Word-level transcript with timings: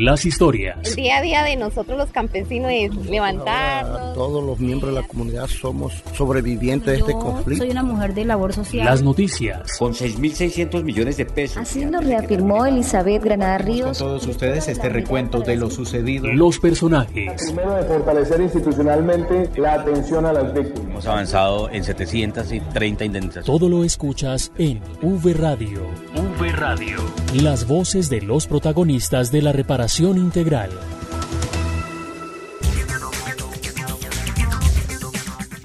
las 0.00 0.24
historias. 0.24 0.78
El 0.88 0.94
día 0.96 1.18
a 1.18 1.22
día 1.22 1.42
de 1.44 1.56
nosotros 1.56 1.98
los 1.98 2.10
campesinos 2.10 2.70
es 2.72 2.94
levantarnos. 3.06 4.14
todos 4.14 4.42
los 4.42 4.58
miembros 4.58 4.94
de 4.94 5.00
la 5.02 5.06
comunidad 5.06 5.46
somos 5.46 6.02
sobrevivientes 6.14 6.86
de 6.86 6.98
este 7.00 7.12
conflicto. 7.12 7.64
Soy 7.64 7.70
una 7.70 7.82
mujer 7.82 8.14
de 8.14 8.24
labor 8.24 8.54
social. 8.54 8.86
Las 8.86 9.02
noticias. 9.02 9.76
Con 9.78 9.92
6.600 9.92 10.82
millones 10.82 11.18
de 11.18 11.26
pesos. 11.26 11.58
Así 11.58 11.84
lo 11.84 12.00
reafirmó 12.00 12.64
Elizabeth 12.64 13.22
Granada 13.22 13.58
Ríos. 13.58 13.98
Con 13.98 14.08
todos 14.08 14.26
ustedes 14.26 14.68
este 14.68 14.88
recuento 14.88 15.40
de 15.40 15.56
lo 15.56 15.70
sucedido. 15.70 16.28
Los 16.28 16.58
personajes. 16.58 17.42
Primero 17.44 17.74
de 17.74 17.82
fortalecer 17.82 18.40
institucionalmente 18.40 19.50
la 19.56 19.74
atención 19.74 20.24
a 20.24 20.32
las 20.32 20.54
víctimas. 20.54 20.90
Hemos 20.90 21.06
avanzado 21.06 21.70
en 21.70 21.84
730 21.84 23.04
indemnizaciones. 23.04 23.46
Todo 23.46 23.68
lo 23.68 23.84
escuchas 23.84 24.50
en 24.56 24.80
V 25.02 25.34
Radio. 25.34 25.82
Radio. 26.52 26.98
Las 27.34 27.66
voces 27.66 28.10
de 28.10 28.20
los 28.20 28.46
protagonistas 28.46 29.30
de 29.30 29.42
la 29.42 29.52
reparación 29.52 30.18
integral. 30.18 30.70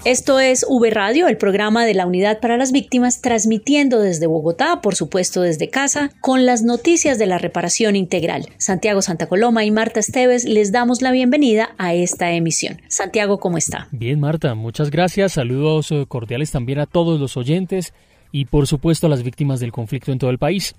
Esto 0.04 0.38
es 0.38 0.64
V 0.68 0.90
Radio, 0.90 1.26
el 1.26 1.36
programa 1.36 1.84
de 1.84 1.94
la 1.94 2.06
Unidad 2.06 2.38
para 2.38 2.56
las 2.56 2.70
Víctimas, 2.70 3.20
transmitiendo 3.20 3.98
desde 3.98 4.28
Bogotá, 4.28 4.80
por 4.80 4.94
supuesto 4.94 5.42
desde 5.42 5.68
casa, 5.68 6.12
con 6.20 6.46
las 6.46 6.62
noticias 6.62 7.18
de 7.18 7.26
la 7.26 7.38
reparación 7.38 7.96
integral. 7.96 8.46
Santiago 8.56 9.02
Santa 9.02 9.26
Coloma 9.26 9.64
y 9.64 9.72
Marta 9.72 9.98
Esteves 9.98 10.44
les 10.44 10.70
damos 10.70 11.02
la 11.02 11.10
bienvenida 11.10 11.70
a 11.76 11.94
esta 11.94 12.30
emisión. 12.30 12.80
Santiago, 12.86 13.38
¿cómo 13.38 13.58
está? 13.58 13.88
Bien, 13.90 14.20
Marta, 14.20 14.54
muchas 14.54 14.90
gracias. 14.90 15.32
Saludos 15.32 15.90
eh, 15.90 16.04
cordiales 16.06 16.52
también 16.52 16.78
a 16.78 16.86
todos 16.86 17.18
los 17.18 17.36
oyentes 17.36 17.92
y 18.36 18.44
por 18.44 18.66
supuesto 18.66 19.06
a 19.06 19.10
las 19.10 19.22
víctimas 19.22 19.60
del 19.60 19.72
conflicto 19.72 20.12
en 20.12 20.18
todo 20.18 20.28
el 20.28 20.36
país. 20.36 20.74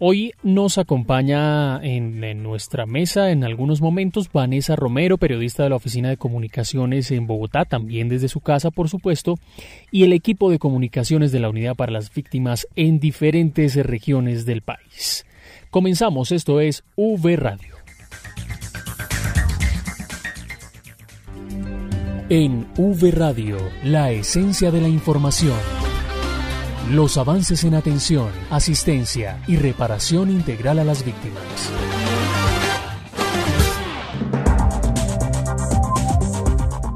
Hoy 0.00 0.32
nos 0.42 0.78
acompaña 0.78 1.80
en, 1.80 2.42
nuestra 2.42 2.86
mesa 2.86 3.30
en 3.30 3.44
algunos 3.44 3.80
momentos 3.80 4.30
Vanessa 4.32 4.74
Romero, 4.74 5.16
periodista 5.16 5.62
de 5.62 5.70
la 5.70 5.76
Oficina 5.76 6.08
de 6.08 6.16
Comunicaciones 6.16 7.12
en 7.12 7.28
Bogotá, 7.28 7.64
también 7.64 8.08
desde 8.08 8.26
su 8.26 8.40
casa, 8.40 8.72
por 8.72 8.88
supuesto, 8.88 9.38
y 9.92 10.02
el 10.02 10.12
equipo 10.12 10.50
de 10.50 10.58
comunicaciones 10.58 11.30
de 11.30 11.38
la 11.38 11.50
Unidad 11.50 11.76
para 11.76 11.92
las 11.92 12.12
Víctimas 12.12 12.66
en 12.74 12.98
diferentes 12.98 13.76
regiones 13.76 14.44
del 14.44 14.62
país. 14.62 15.24
Comenzamos, 15.70 16.32
esto 16.32 16.60
es 16.60 16.82
V 16.96 17.36
Radio. 17.36 17.76
En 22.28 22.66
V 22.76 23.10
Radio, 23.12 23.56
la 23.84 24.10
esencia 24.10 24.72
de 24.72 24.80
la 24.80 24.88
información. 24.88 25.77
Los 26.90 27.18
avances 27.18 27.64
en 27.64 27.74
atención, 27.74 28.30
asistencia 28.48 29.42
y 29.46 29.56
reparación 29.56 30.30
integral 30.30 30.78
a 30.78 30.84
las 30.84 31.04
víctimas. 31.04 31.42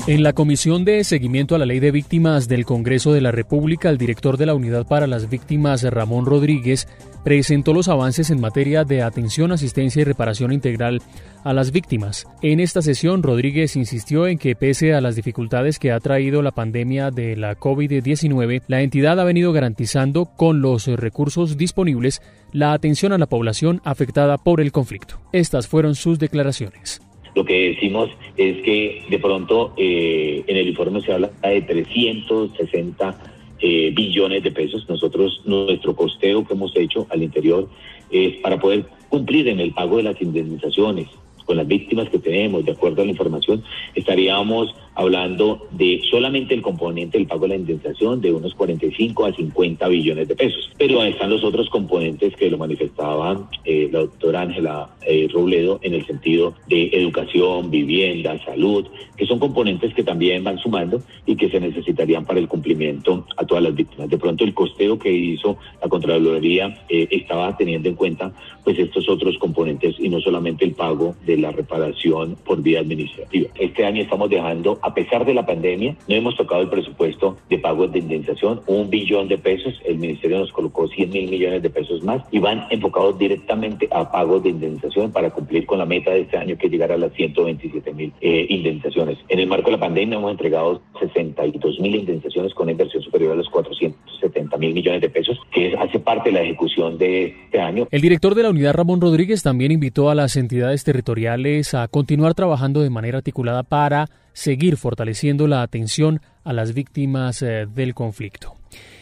En 0.06 0.22
la 0.22 0.32
Comisión 0.32 0.86
de 0.86 1.04
Seguimiento 1.04 1.54
a 1.54 1.58
la 1.58 1.66
Ley 1.66 1.78
de 1.78 1.90
Víctimas 1.90 2.48
del 2.48 2.64
Congreso 2.64 3.12
de 3.12 3.20
la 3.20 3.32
República, 3.32 3.90
el 3.90 3.98
director 3.98 4.38
de 4.38 4.46
la 4.46 4.54
Unidad 4.54 4.86
para 4.86 5.06
las 5.06 5.28
Víctimas, 5.28 5.82
Ramón 5.82 6.24
Rodríguez, 6.24 6.88
presentó 7.24 7.72
los 7.72 7.88
avances 7.88 8.30
en 8.30 8.40
materia 8.40 8.84
de 8.84 9.02
atención, 9.02 9.52
asistencia 9.52 10.02
y 10.02 10.04
reparación 10.04 10.52
integral 10.52 11.00
a 11.44 11.52
las 11.52 11.72
víctimas. 11.72 12.26
En 12.42 12.60
esta 12.60 12.82
sesión, 12.82 13.22
Rodríguez 13.22 13.76
insistió 13.76 14.26
en 14.26 14.38
que 14.38 14.54
pese 14.54 14.94
a 14.94 15.00
las 15.00 15.16
dificultades 15.16 15.78
que 15.78 15.92
ha 15.92 16.00
traído 16.00 16.42
la 16.42 16.50
pandemia 16.50 17.10
de 17.10 17.36
la 17.36 17.56
COVID-19, 17.56 18.62
la 18.68 18.82
entidad 18.82 19.18
ha 19.20 19.24
venido 19.24 19.52
garantizando 19.52 20.26
con 20.36 20.60
los 20.60 20.86
recursos 20.86 21.56
disponibles 21.56 22.22
la 22.52 22.72
atención 22.72 23.12
a 23.12 23.18
la 23.18 23.26
población 23.26 23.80
afectada 23.84 24.38
por 24.38 24.60
el 24.60 24.72
conflicto. 24.72 25.18
Estas 25.32 25.68
fueron 25.68 25.94
sus 25.94 26.18
declaraciones. 26.18 27.00
Lo 27.34 27.44
que 27.44 27.70
decimos 27.70 28.10
es 28.36 28.62
que 28.62 29.04
de 29.08 29.18
pronto 29.18 29.72
eh, 29.78 30.44
en 30.46 30.56
el 30.56 30.68
informe 30.68 31.00
se 31.00 31.12
habla 31.12 31.30
de 31.42 31.62
360 31.62 33.31
eh, 33.62 33.92
billones 33.94 34.42
de 34.42 34.50
pesos. 34.50 34.88
Nosotros, 34.88 35.40
nuestro 35.44 35.94
costeo 35.94 36.44
que 36.44 36.52
hemos 36.52 36.76
hecho 36.76 37.06
al 37.10 37.22
interior 37.22 37.68
es 38.10 38.36
para 38.42 38.58
poder 38.58 38.84
cumplir 39.08 39.48
en 39.48 39.60
el 39.60 39.72
pago 39.72 39.96
de 39.98 40.02
las 40.02 40.20
indemnizaciones 40.20 41.08
con 41.52 41.58
las 41.58 41.68
víctimas 41.68 42.08
que 42.08 42.18
tenemos, 42.18 42.64
de 42.64 42.72
acuerdo 42.72 43.02
a 43.02 43.04
la 43.04 43.10
información, 43.10 43.62
estaríamos 43.94 44.74
hablando 44.94 45.66
de 45.70 46.00
solamente 46.10 46.54
el 46.54 46.62
componente 46.62 47.18
del 47.18 47.26
pago 47.26 47.42
de 47.42 47.48
la 47.48 47.56
indemnización 47.56 48.22
de 48.22 48.32
unos 48.32 48.54
45 48.54 49.26
a 49.26 49.34
50 49.34 49.86
billones 49.88 50.28
de 50.28 50.34
pesos. 50.34 50.72
Pero 50.78 51.02
ahí 51.02 51.12
están 51.12 51.28
los 51.28 51.44
otros 51.44 51.68
componentes 51.68 52.34
que 52.36 52.50
lo 52.50 52.56
manifestaba 52.56 53.50
eh, 53.66 53.90
la 53.92 54.00
doctora 54.00 54.40
Ángela 54.40 54.88
eh, 55.06 55.28
Robledo 55.30 55.78
en 55.82 55.92
el 55.92 56.06
sentido 56.06 56.54
de 56.68 56.90
educación, 56.92 57.70
vivienda, 57.70 58.42
salud, 58.44 58.86
que 59.16 59.26
son 59.26 59.38
componentes 59.38 59.92
que 59.92 60.02
también 60.02 60.42
van 60.44 60.56
sumando 60.58 61.02
y 61.26 61.36
que 61.36 61.50
se 61.50 61.60
necesitarían 61.60 62.24
para 62.24 62.40
el 62.40 62.48
cumplimiento 62.48 63.26
a 63.36 63.44
todas 63.44 63.62
las 63.62 63.74
víctimas. 63.74 64.08
De 64.08 64.16
pronto 64.16 64.44
el 64.44 64.54
costeo 64.54 64.98
que 64.98 65.12
hizo 65.12 65.58
la 65.82 65.88
Contraloría 65.88 66.82
eh, 66.88 67.08
estaba 67.10 67.54
teniendo 67.58 67.90
en 67.90 67.94
cuenta 67.94 68.32
pues 68.64 68.78
estos 68.78 69.08
otros 69.08 69.36
componentes 69.38 69.96
y 69.98 70.08
no 70.08 70.20
solamente 70.20 70.64
el 70.64 70.72
pago 70.72 71.14
de 71.26 71.36
la 71.36 71.41
reparación 71.50 72.36
por 72.44 72.62
vía 72.62 72.80
administrativa. 72.80 73.48
Este 73.58 73.84
año 73.84 74.02
estamos 74.02 74.30
dejando 74.30 74.78
a 74.82 74.94
pesar 74.94 75.24
de 75.24 75.34
la 75.34 75.46
pandemia, 75.46 75.96
no 76.06 76.14
hemos 76.14 76.36
tocado 76.36 76.62
el 76.62 76.68
presupuesto 76.68 77.36
de 77.48 77.58
pago 77.58 77.88
de 77.88 77.98
indemnización, 77.98 78.60
un 78.66 78.90
billón 78.90 79.28
de 79.28 79.38
pesos, 79.38 79.80
el 79.84 79.98
ministerio 79.98 80.38
nos 80.38 80.52
colocó 80.52 80.86
100 80.88 81.10
mil 81.10 81.30
millones 81.30 81.62
de 81.62 81.70
pesos 81.70 82.02
más 82.02 82.22
y 82.30 82.38
van 82.38 82.66
enfocados 82.70 83.18
directamente 83.18 83.88
a 83.90 84.10
pagos 84.10 84.42
de 84.42 84.50
indemnización 84.50 85.10
para 85.12 85.30
cumplir 85.30 85.66
con 85.66 85.78
la 85.78 85.86
meta 85.86 86.10
de 86.10 86.20
este 86.20 86.36
año 86.36 86.56
que 86.56 86.66
es 86.66 86.72
a 86.82 86.96
las 86.96 87.12
127 87.12 87.92
mil 87.92 88.12
eh, 88.20 88.46
indemnizaciones. 88.48 89.18
En 89.28 89.38
el 89.38 89.46
marco 89.46 89.66
de 89.66 89.72
la 89.72 89.80
pandemia 89.80 90.18
hemos 90.18 90.32
entregado 90.32 90.82
62 91.00 91.80
mil 91.80 91.94
indemnizaciones 91.94 92.52
con 92.54 92.68
inversión 92.68 93.02
superior 93.02 93.32
a 93.32 93.36
los 93.36 93.48
470 93.48 94.56
mil 94.58 94.74
millones 94.74 95.00
de 95.00 95.08
pesos, 95.08 95.38
que 95.52 95.74
hace 95.76 95.98
parte 96.00 96.30
de 96.30 96.34
la 96.34 96.42
ejecución 96.42 96.98
de 96.98 97.26
este 97.44 97.60
año. 97.60 97.86
El 97.90 98.00
director 98.00 98.34
de 98.34 98.42
la 98.42 98.50
unidad, 98.50 98.74
Ramón 98.74 99.00
Rodríguez, 99.00 99.42
también 99.42 99.72
invitó 99.72 100.10
a 100.10 100.14
las 100.14 100.36
entidades 100.36 100.84
territoriales 100.84 101.21
a 101.28 101.88
continuar 101.88 102.34
trabajando 102.34 102.82
de 102.82 102.90
manera 102.90 103.18
articulada 103.18 103.62
para 103.62 104.08
seguir 104.32 104.76
fortaleciendo 104.76 105.46
la 105.46 105.62
atención 105.62 106.20
a 106.44 106.52
las 106.52 106.74
víctimas 106.74 107.42
eh, 107.42 107.66
del 107.72 107.94
conflicto. 107.94 108.56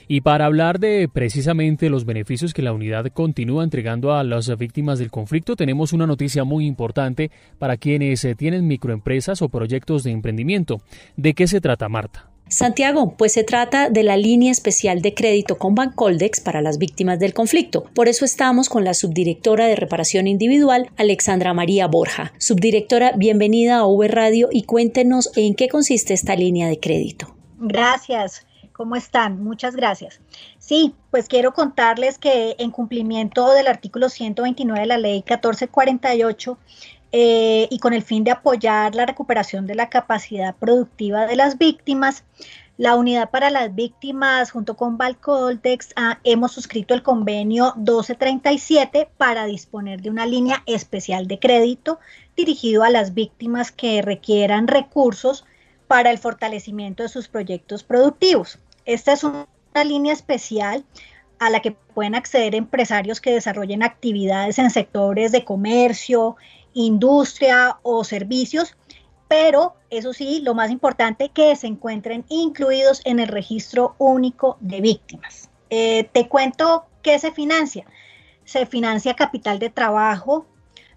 Y 0.08 0.22
para 0.22 0.46
hablar 0.46 0.80
de 0.80 1.08
precisamente 1.12 1.88
los 1.88 2.04
beneficios 2.04 2.52
que 2.52 2.62
la 2.62 2.72
unidad 2.72 3.06
continúa 3.12 3.62
entregando 3.62 4.12
a 4.12 4.24
las 4.24 4.56
víctimas 4.58 4.98
del 4.98 5.10
conflicto, 5.10 5.54
tenemos 5.54 5.92
una 5.92 6.06
noticia 6.06 6.42
muy 6.42 6.66
importante 6.66 7.30
para 7.58 7.76
quienes 7.76 8.24
eh, 8.24 8.34
tienen 8.34 8.66
microempresas 8.66 9.40
o 9.40 9.48
proyectos 9.48 10.02
de 10.02 10.10
emprendimiento. 10.10 10.80
¿De 11.16 11.34
qué 11.34 11.46
se 11.46 11.60
trata, 11.60 11.88
Marta? 11.88 12.28
Santiago, 12.50 13.14
pues 13.16 13.32
se 13.32 13.44
trata 13.44 13.90
de 13.90 14.02
la 14.02 14.16
línea 14.16 14.50
especial 14.50 15.02
de 15.02 15.14
crédito 15.14 15.56
con 15.56 15.76
Bancoldex 15.76 16.40
para 16.40 16.60
las 16.60 16.78
víctimas 16.78 17.20
del 17.20 17.32
conflicto. 17.32 17.84
Por 17.94 18.08
eso 18.08 18.24
estamos 18.24 18.68
con 18.68 18.82
la 18.82 18.92
subdirectora 18.92 19.66
de 19.66 19.76
reparación 19.76 20.26
individual, 20.26 20.90
Alexandra 20.96 21.54
María 21.54 21.86
Borja. 21.86 22.32
Subdirectora, 22.38 23.12
bienvenida 23.12 23.76
a 23.76 23.86
V 23.86 24.08
Radio 24.08 24.48
y 24.50 24.64
cuéntenos 24.64 25.30
en 25.36 25.54
qué 25.54 25.68
consiste 25.68 26.12
esta 26.12 26.34
línea 26.34 26.66
de 26.66 26.80
crédito. 26.80 27.32
Gracias. 27.60 28.44
¿Cómo 28.72 28.96
están? 28.96 29.44
Muchas 29.44 29.76
gracias. 29.76 30.20
Sí, 30.58 30.94
pues 31.12 31.28
quiero 31.28 31.52
contarles 31.52 32.18
que 32.18 32.56
en 32.58 32.72
cumplimiento 32.72 33.52
del 33.52 33.68
artículo 33.68 34.08
129 34.08 34.80
de 34.80 34.86
la 34.86 34.98
ley 34.98 35.16
1448, 35.18 36.58
eh, 37.12 37.66
y 37.70 37.78
con 37.78 37.92
el 37.92 38.02
fin 38.02 38.24
de 38.24 38.30
apoyar 38.30 38.94
la 38.94 39.06
recuperación 39.06 39.66
de 39.66 39.74
la 39.74 39.88
capacidad 39.88 40.54
productiva 40.54 41.26
de 41.26 41.36
las 41.36 41.58
víctimas, 41.58 42.24
la 42.80 42.96
Unidad 42.96 43.28
para 43.28 43.50
las 43.50 43.74
Víctimas 43.74 44.52
junto 44.52 44.74
con 44.74 44.96
Valcoltex 44.96 45.90
ah, 45.96 46.18
hemos 46.24 46.52
suscrito 46.52 46.94
el 46.94 47.02
convenio 47.02 47.74
1237 47.76 49.10
para 49.18 49.44
disponer 49.44 50.00
de 50.00 50.08
una 50.08 50.24
línea 50.24 50.62
especial 50.64 51.26
de 51.26 51.38
crédito 51.38 51.98
dirigido 52.36 52.82
a 52.82 52.88
las 52.88 53.12
víctimas 53.12 53.70
que 53.70 54.00
requieran 54.00 54.66
recursos 54.66 55.44
para 55.88 56.10
el 56.10 56.16
fortalecimiento 56.16 57.02
de 57.02 57.10
sus 57.10 57.28
proyectos 57.28 57.84
productivos. 57.84 58.58
Esta 58.86 59.12
es 59.12 59.24
una 59.24 59.46
línea 59.84 60.14
especial 60.14 60.82
a 61.38 61.50
la 61.50 61.60
que 61.60 61.72
pueden 61.72 62.14
acceder 62.14 62.54
empresarios 62.54 63.20
que 63.20 63.32
desarrollen 63.32 63.82
actividades 63.82 64.58
en 64.58 64.70
sectores 64.70 65.32
de 65.32 65.44
comercio, 65.44 66.36
industria 66.74 67.78
o 67.82 68.04
servicios, 68.04 68.76
pero 69.28 69.74
eso 69.90 70.12
sí, 70.12 70.40
lo 70.42 70.54
más 70.54 70.70
importante, 70.70 71.28
que 71.28 71.54
se 71.56 71.66
encuentren 71.66 72.24
incluidos 72.28 73.00
en 73.04 73.20
el 73.20 73.28
registro 73.28 73.94
único 73.98 74.56
de 74.60 74.80
víctimas. 74.80 75.50
Eh, 75.70 76.08
te 76.12 76.28
cuento 76.28 76.84
qué 77.02 77.18
se 77.18 77.30
financia. 77.30 77.86
Se 78.44 78.66
financia 78.66 79.14
capital 79.14 79.58
de 79.60 79.70
trabajo, 79.70 80.46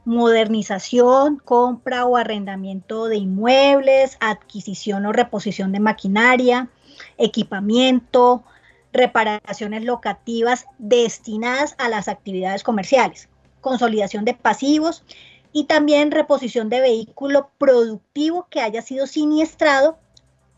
modernización, 0.06 1.38
compra 1.38 2.06
o 2.06 2.18
arrendamiento 2.18 3.06
de 3.06 3.18
inmuebles, 3.18 4.18
adquisición 4.20 5.06
o 5.06 5.12
reposición 5.12 5.72
de 5.72 5.80
maquinaria, 5.80 6.70
equipamiento, 7.18 8.44
reparaciones 8.92 9.84
locativas 9.84 10.66
destinadas 10.78 11.75
a 11.78 11.90
las 11.90 12.08
actividades 12.08 12.64
comerciales, 12.64 13.30
consolidación 13.62 14.25
de 14.25 14.34
pasivos, 14.34 15.04
y 15.53 15.65
también 15.65 16.11
reposición 16.11 16.67
de 16.69 16.81
vehículo 16.81 17.51
productivo 17.57 18.47
que 18.50 18.59
haya 18.59 18.81
sido 18.81 19.07
siniestrado, 19.07 19.97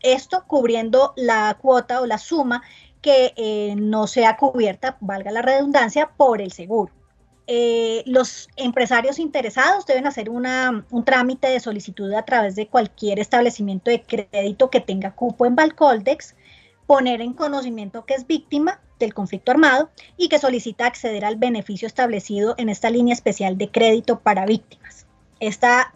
esto 0.00 0.44
cubriendo 0.46 1.12
la 1.16 1.56
cuota 1.60 2.00
o 2.00 2.06
la 2.06 2.18
suma 2.18 2.62
que 3.02 3.34
eh, 3.36 3.74
no 3.76 4.06
sea 4.06 4.36
cubierta, 4.36 4.96
valga 5.00 5.30
la 5.30 5.42
redundancia, 5.42 6.10
por 6.16 6.40
el 6.40 6.50
seguro. 6.50 6.92
Eh, 7.46 8.02
los 8.06 8.48
empresarios 8.56 9.20
interesados 9.20 9.86
deben 9.86 10.06
hacer 10.06 10.30
una, 10.30 10.84
un 10.90 11.04
trámite 11.04 11.46
de 11.46 11.60
solicitud 11.60 12.12
a 12.12 12.24
través 12.24 12.56
de 12.56 12.66
cualquier 12.66 13.20
establecimiento 13.20 13.90
de 13.90 14.02
crédito 14.02 14.68
que 14.70 14.80
tenga 14.80 15.14
cupo 15.14 15.46
en 15.46 15.54
Balcoldex, 15.54 16.34
poner 16.86 17.20
en 17.20 17.32
conocimiento 17.32 18.04
que 18.04 18.14
es 18.14 18.26
víctima 18.26 18.80
del 18.98 19.14
conflicto 19.14 19.50
armado 19.50 19.90
y 20.16 20.28
que 20.28 20.38
solicita 20.38 20.86
acceder 20.86 21.24
al 21.24 21.36
beneficio 21.36 21.86
establecido 21.86 22.54
en 22.58 22.68
esta 22.68 22.90
línea 22.90 23.14
especial 23.14 23.58
de 23.58 23.70
crédito 23.70 24.20
para 24.20 24.46
víctimas. 24.46 25.06
Esta 25.40 25.92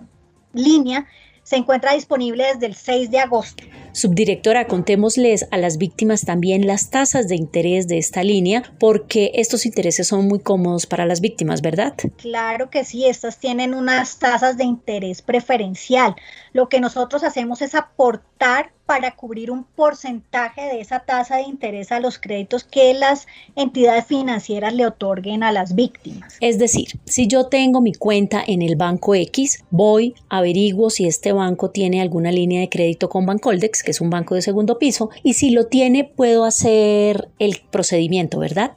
línea 0.53 1.07
se 1.43 1.57
encuentra 1.57 1.95
disponible 1.95 2.45
desde 2.45 2.67
el 2.67 2.75
6 2.75 3.11
de 3.11 3.21
agosto. 3.21 3.65
Subdirectora, 3.93 4.67
contémosles 4.67 5.47
a 5.51 5.59
las 5.59 5.79
víctimas 5.79 6.25
también 6.25 6.67
las 6.67 6.91
tasas 6.91 7.29
de 7.29 7.37
interés 7.37 7.89
de 7.89 7.99
esta 7.99 8.23
línea, 8.23 8.63
porque 8.79 9.33
estos 9.35 9.67
intereses 9.67 10.07
son 10.07 10.29
muy 10.29 10.41
cómodos 10.41 10.87
para 10.87 11.07
las 11.07 11.21
víctimas, 11.21 11.61
¿verdad? 11.63 11.95
Claro 12.17 12.71
que 12.71 12.85
sí, 12.85 13.07
estas 13.07 13.39
tienen 13.39 13.75
unas 13.75 14.19
tasas 14.19 14.57
de 14.57 14.65
interés 14.65 15.23
preferencial. 15.23 16.15
Lo 16.53 16.69
que 16.69 16.81
nosotros 16.81 17.25
hacemos 17.25 17.63
es 17.63 17.75
aportar 17.75 18.73
para 18.91 19.15
cubrir 19.15 19.53
un 19.53 19.63
porcentaje 19.63 20.63
de 20.63 20.81
esa 20.81 20.99
tasa 20.99 21.37
de 21.37 21.43
interés 21.43 21.93
a 21.93 22.01
los 22.01 22.19
créditos 22.19 22.65
que 22.65 22.93
las 22.93 23.29
entidades 23.55 24.05
financieras 24.07 24.75
le 24.75 24.85
otorguen 24.85 25.45
a 25.45 25.53
las 25.53 25.77
víctimas. 25.77 26.37
Es 26.41 26.59
decir, 26.59 26.99
si 27.05 27.29
yo 27.29 27.47
tengo 27.47 27.81
mi 27.81 27.95
cuenta 27.95 28.43
en 28.45 28.63
el 28.63 28.75
banco 28.75 29.15
X, 29.15 29.63
voy, 29.71 30.17
averiguo 30.29 30.91
si 30.91 31.07
este 31.07 31.33
banco 31.33 31.71
tiene 31.71 32.01
alguna 32.01 32.33
línea 32.33 32.63
de 32.63 32.69
crédito 32.69 33.09
con 33.09 33.27
Bancoldex, 33.27 33.80
que 33.82 33.91
es 33.91 34.00
un 34.00 34.11
banco 34.11 34.35
de 34.35 34.43
segundo 34.43 34.79
piso, 34.79 35.11
y 35.23 35.35
si 35.35 35.50
lo 35.50 35.67
tiene, 35.67 36.05
puedo 36.05 36.44
hacer 36.44 37.29
el 37.38 37.62
procedimiento, 37.71 38.38
¿verdad? 38.38 38.73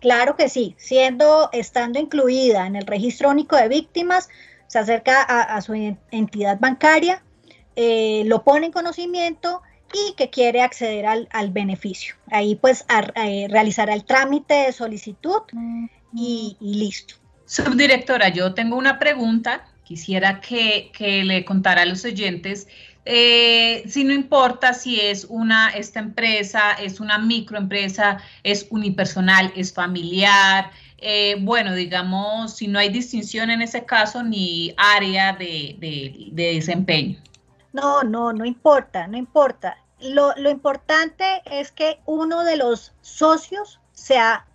Claro 0.00 0.36
que 0.36 0.48
sí, 0.48 0.74
siendo, 0.78 1.48
estando 1.52 2.00
incluida 2.00 2.66
en 2.66 2.76
el 2.76 2.86
registro 2.86 3.30
único 3.30 3.56
de 3.56 3.68
víctimas, 3.68 4.28
se 4.66 4.78
acerca 4.78 5.22
a, 5.22 5.60
su 5.60 5.74
entidad 6.10 6.58
bancaria, 6.58 7.22
eh, 7.76 8.22
lo 8.26 8.42
pone 8.42 8.66
en 8.66 8.72
conocimiento 8.72 9.62
y 9.92 10.14
que 10.14 10.30
quiere 10.30 10.62
acceder 10.62 11.06
al, 11.06 11.50
beneficio. 11.50 12.14
Ahí 12.30 12.56
pues 12.56 12.84
eh, 13.14 13.46
realizará 13.50 13.94
el 13.94 14.04
trámite 14.04 14.54
de 14.54 14.72
solicitud 14.72 15.42
y, 16.14 16.56
listo. 16.60 17.16
Subdirectora, 17.44 18.30
yo 18.30 18.54
tengo 18.54 18.76
una 18.76 18.98
pregunta. 18.98 19.66
Quisiera 19.84 20.40
que, 20.40 20.90
le 20.98 21.44
contara 21.44 21.82
a 21.82 21.86
los 21.86 22.04
oyentes 22.04 22.66
eh, 23.04 23.84
si 23.88 24.04
no 24.04 24.12
importa 24.12 24.74
si 24.74 25.00
es 25.00 25.26
una, 25.28 25.70
esta 25.70 26.00
empresa 26.00 26.72
es 26.72 27.00
una 27.00 27.18
microempresa, 27.18 28.18
es 28.42 28.66
unipersonal, 28.70 29.52
es 29.56 29.72
familiar, 29.72 30.70
bueno, 31.40 31.74
digamos, 31.74 32.54
si 32.54 32.68
no 32.68 32.78
hay 32.78 32.88
distinción 32.88 33.50
en 33.50 33.60
ese 33.60 33.84
caso 33.84 34.22
ni 34.22 34.72
área 34.76 35.32
de 35.32 36.30
desempeño. 36.32 37.18
No, 37.72 38.02
no, 38.02 38.32
no 38.32 38.44
importa, 38.44 39.06
no 39.06 39.16
importa. 39.16 39.78
Lo, 40.00 40.34
importante 40.50 41.42
es 41.46 41.72
que 41.72 42.00
uno 42.06 42.44
de 42.44 42.56
los 42.56 42.92
socios 43.00 43.80
sea 43.92 44.46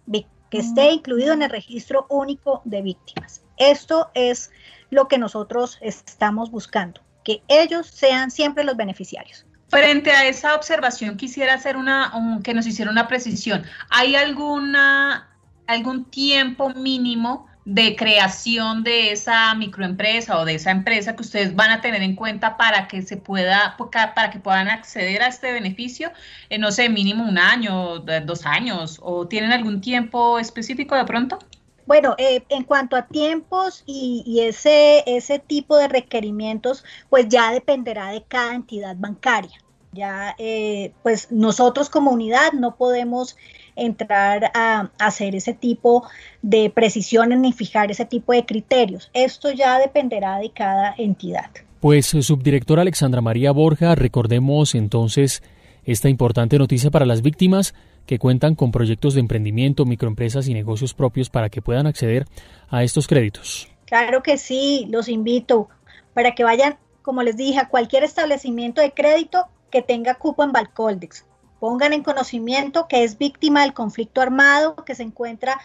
que 0.50 0.60
esté 0.60 0.92
incluido 0.92 1.34
en 1.34 1.42
el 1.42 1.50
registro 1.50 2.06
único 2.10 2.62
de 2.64 2.82
víctimas. 2.82 3.44
Esto 3.58 4.12
es 4.14 4.52
lo 4.92 5.08
que 5.08 5.18
nosotros 5.18 5.78
estamos 5.82 6.52
buscando, 6.52 7.02
que 7.28 7.42
ellos 7.50 7.88
sean 7.88 8.32
siempre 8.32 8.64
los 8.64 8.78
beneficiarios. 8.78 9.46
Frente 9.68 10.12
a 10.12 10.26
esa 10.26 10.56
observación 10.56 11.18
quisiera 11.18 11.56
hacer 11.56 11.76
una 11.76 12.14
que 12.42 12.54
nos 12.54 12.66
hiciera 12.66 12.90
una 12.90 13.10
precisión. 13.10 13.66
¿Hay 13.90 14.16
alguna 14.16 15.28
algún 15.68 16.06
tiempo 16.06 16.70
mínimo 16.70 17.48
de 17.66 17.98
creación 17.98 18.82
de 18.86 19.12
esa 19.12 19.54
microempresa 19.56 20.40
o 20.40 20.46
de 20.46 20.56
esa 20.56 20.72
empresa 20.72 21.18
que 21.18 21.24
ustedes 21.24 21.54
van 21.54 21.72
a 21.72 21.82
tener 21.82 22.02
en 22.02 22.16
cuenta 22.16 22.56
para 22.56 22.88
que 22.88 23.02
se 23.02 23.18
pueda, 23.18 23.76
para 24.16 24.30
que 24.30 24.40
puedan 24.40 24.70
acceder 24.70 25.22
a 25.22 25.28
este 25.28 25.52
beneficio, 25.52 26.14
eh, 26.50 26.58
no 26.58 26.72
sé, 26.72 26.88
mínimo 26.88 27.28
un 27.28 27.38
año, 27.38 28.00
dos 28.00 28.46
años, 28.46 29.00
o 29.02 29.28
tienen 29.28 29.52
algún 29.52 29.82
tiempo 29.82 30.40
específico 30.40 30.96
de 30.96 31.04
pronto? 31.04 31.40
Bueno, 31.88 32.16
eh, 32.18 32.44
en 32.50 32.64
cuanto 32.64 32.98
a 32.98 33.08
tiempos 33.08 33.84
y, 33.86 34.42
ese, 34.42 35.04
ese 35.08 35.40
tipo 35.40 35.78
de 35.78 35.88
requerimientos, 35.88 36.84
pues 37.10 37.30
ya 37.30 37.52
dependerá 37.54 38.12
de 38.12 38.24
cada 38.24 38.54
entidad 38.54 38.96
bancaria. 39.00 39.58
Ya, 39.94 40.36
eh, 40.38 40.92
pues 41.02 41.32
nosotros 41.32 41.90
como 41.90 42.12
unidad 42.12 42.52
no 42.52 42.76
podemos 42.76 43.38
entrar 43.78 44.52
a, 44.54 44.92
hacer 45.00 45.34
ese 45.34 45.54
tipo 45.54 46.06
de 46.42 46.70
precisiones 46.70 47.40
ni 47.40 47.54
fijar 47.54 47.90
ese 47.90 48.06
tipo 48.06 48.34
de 48.34 48.46
criterios. 48.46 49.10
Esto 49.14 49.50
ya 49.52 49.80
dependerá 49.80 50.40
de 50.40 50.52
cada 50.52 50.94
entidad. 50.98 51.50
Pues, 51.80 52.14
eh, 52.14 52.22
subdirectora 52.22 52.82
Alexandra 52.82 53.22
María 53.22 53.52
Borja, 53.54 53.96
recordemos 53.96 54.76
entonces 54.76 55.42
esta 55.86 56.10
importante 56.10 56.58
noticia 56.58 56.92
para 56.92 57.06
las 57.06 57.22
víctimas 57.22 57.74
que 58.08 58.18
cuentan 58.18 58.56
con 58.56 58.72
proyectos 58.72 59.14
de 59.14 59.20
emprendimiento, 59.20 59.86
microempresas 59.86 60.48
y 60.48 60.56
negocios 60.56 60.96
propios 60.96 61.30
para 61.30 61.50
que 61.50 61.62
puedan 61.62 61.86
acceder 61.86 62.26
a 62.70 62.84
estos 62.84 63.06
créditos. 63.06 63.70
Claro 63.86 64.24
que 64.24 64.38
sí, 64.38 64.88
los 64.90 65.08
invito 65.08 65.70
para 66.16 66.34
que 66.34 66.44
vayan, 66.44 66.78
como 67.04 67.22
les 67.22 67.38
dije, 67.38 67.60
a 67.60 67.70
cualquier 67.70 68.04
establecimiento 68.04 68.82
de 68.82 68.92
crédito 68.92 69.46
que 69.70 69.84
tenga 69.84 70.16
cupo 70.16 70.44
en 70.44 70.52
Balcoldex 70.52 71.28
pongan 71.60 71.94
en 71.94 72.04
conocimiento 72.04 72.88
que 72.88 73.04
es 73.04 73.18
víctima 73.18 73.62
del 73.62 73.74
conflicto 73.74 74.22
armado, 74.22 74.76
que 74.76 74.96
se 74.96 75.04
encuentra 75.04 75.60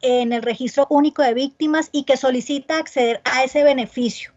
en 0.00 0.32
el 0.32 0.42
registro 0.42 0.86
único 0.90 1.22
de 1.22 1.34
víctimas 1.34 1.88
y 1.92 2.04
que 2.04 2.16
solicita 2.16 2.78
acceder 2.78 3.20
a 3.24 3.44
ese 3.44 3.62
beneficio. 3.62 4.33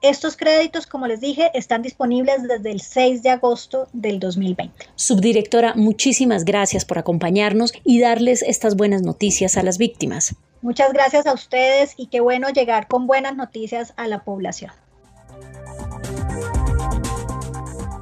Estos 0.00 0.36
créditos, 0.36 0.86
como 0.86 1.08
les 1.08 1.20
dije, 1.20 1.50
están 1.54 1.82
disponibles 1.82 2.44
desde 2.44 2.70
el 2.70 2.80
6 2.80 3.20
de 3.24 3.30
agosto 3.30 3.88
del 3.92 4.20
2020. 4.20 4.86
Subdirectora, 4.94 5.74
muchísimas 5.74 6.44
gracias 6.44 6.84
por 6.84 6.98
acompañarnos 6.98 7.72
y 7.82 7.98
darles 7.98 8.42
estas 8.42 8.76
buenas 8.76 9.02
noticias 9.02 9.56
a 9.56 9.64
las 9.64 9.76
víctimas. 9.76 10.36
Muchas 10.62 10.92
gracias 10.92 11.26
a 11.26 11.32
ustedes 11.32 11.94
y 11.96 12.06
qué 12.06 12.20
bueno 12.20 12.48
llegar 12.50 12.86
con 12.86 13.08
buenas 13.08 13.34
noticias 13.34 13.92
a 13.96 14.06
la 14.06 14.22
población. 14.22 14.70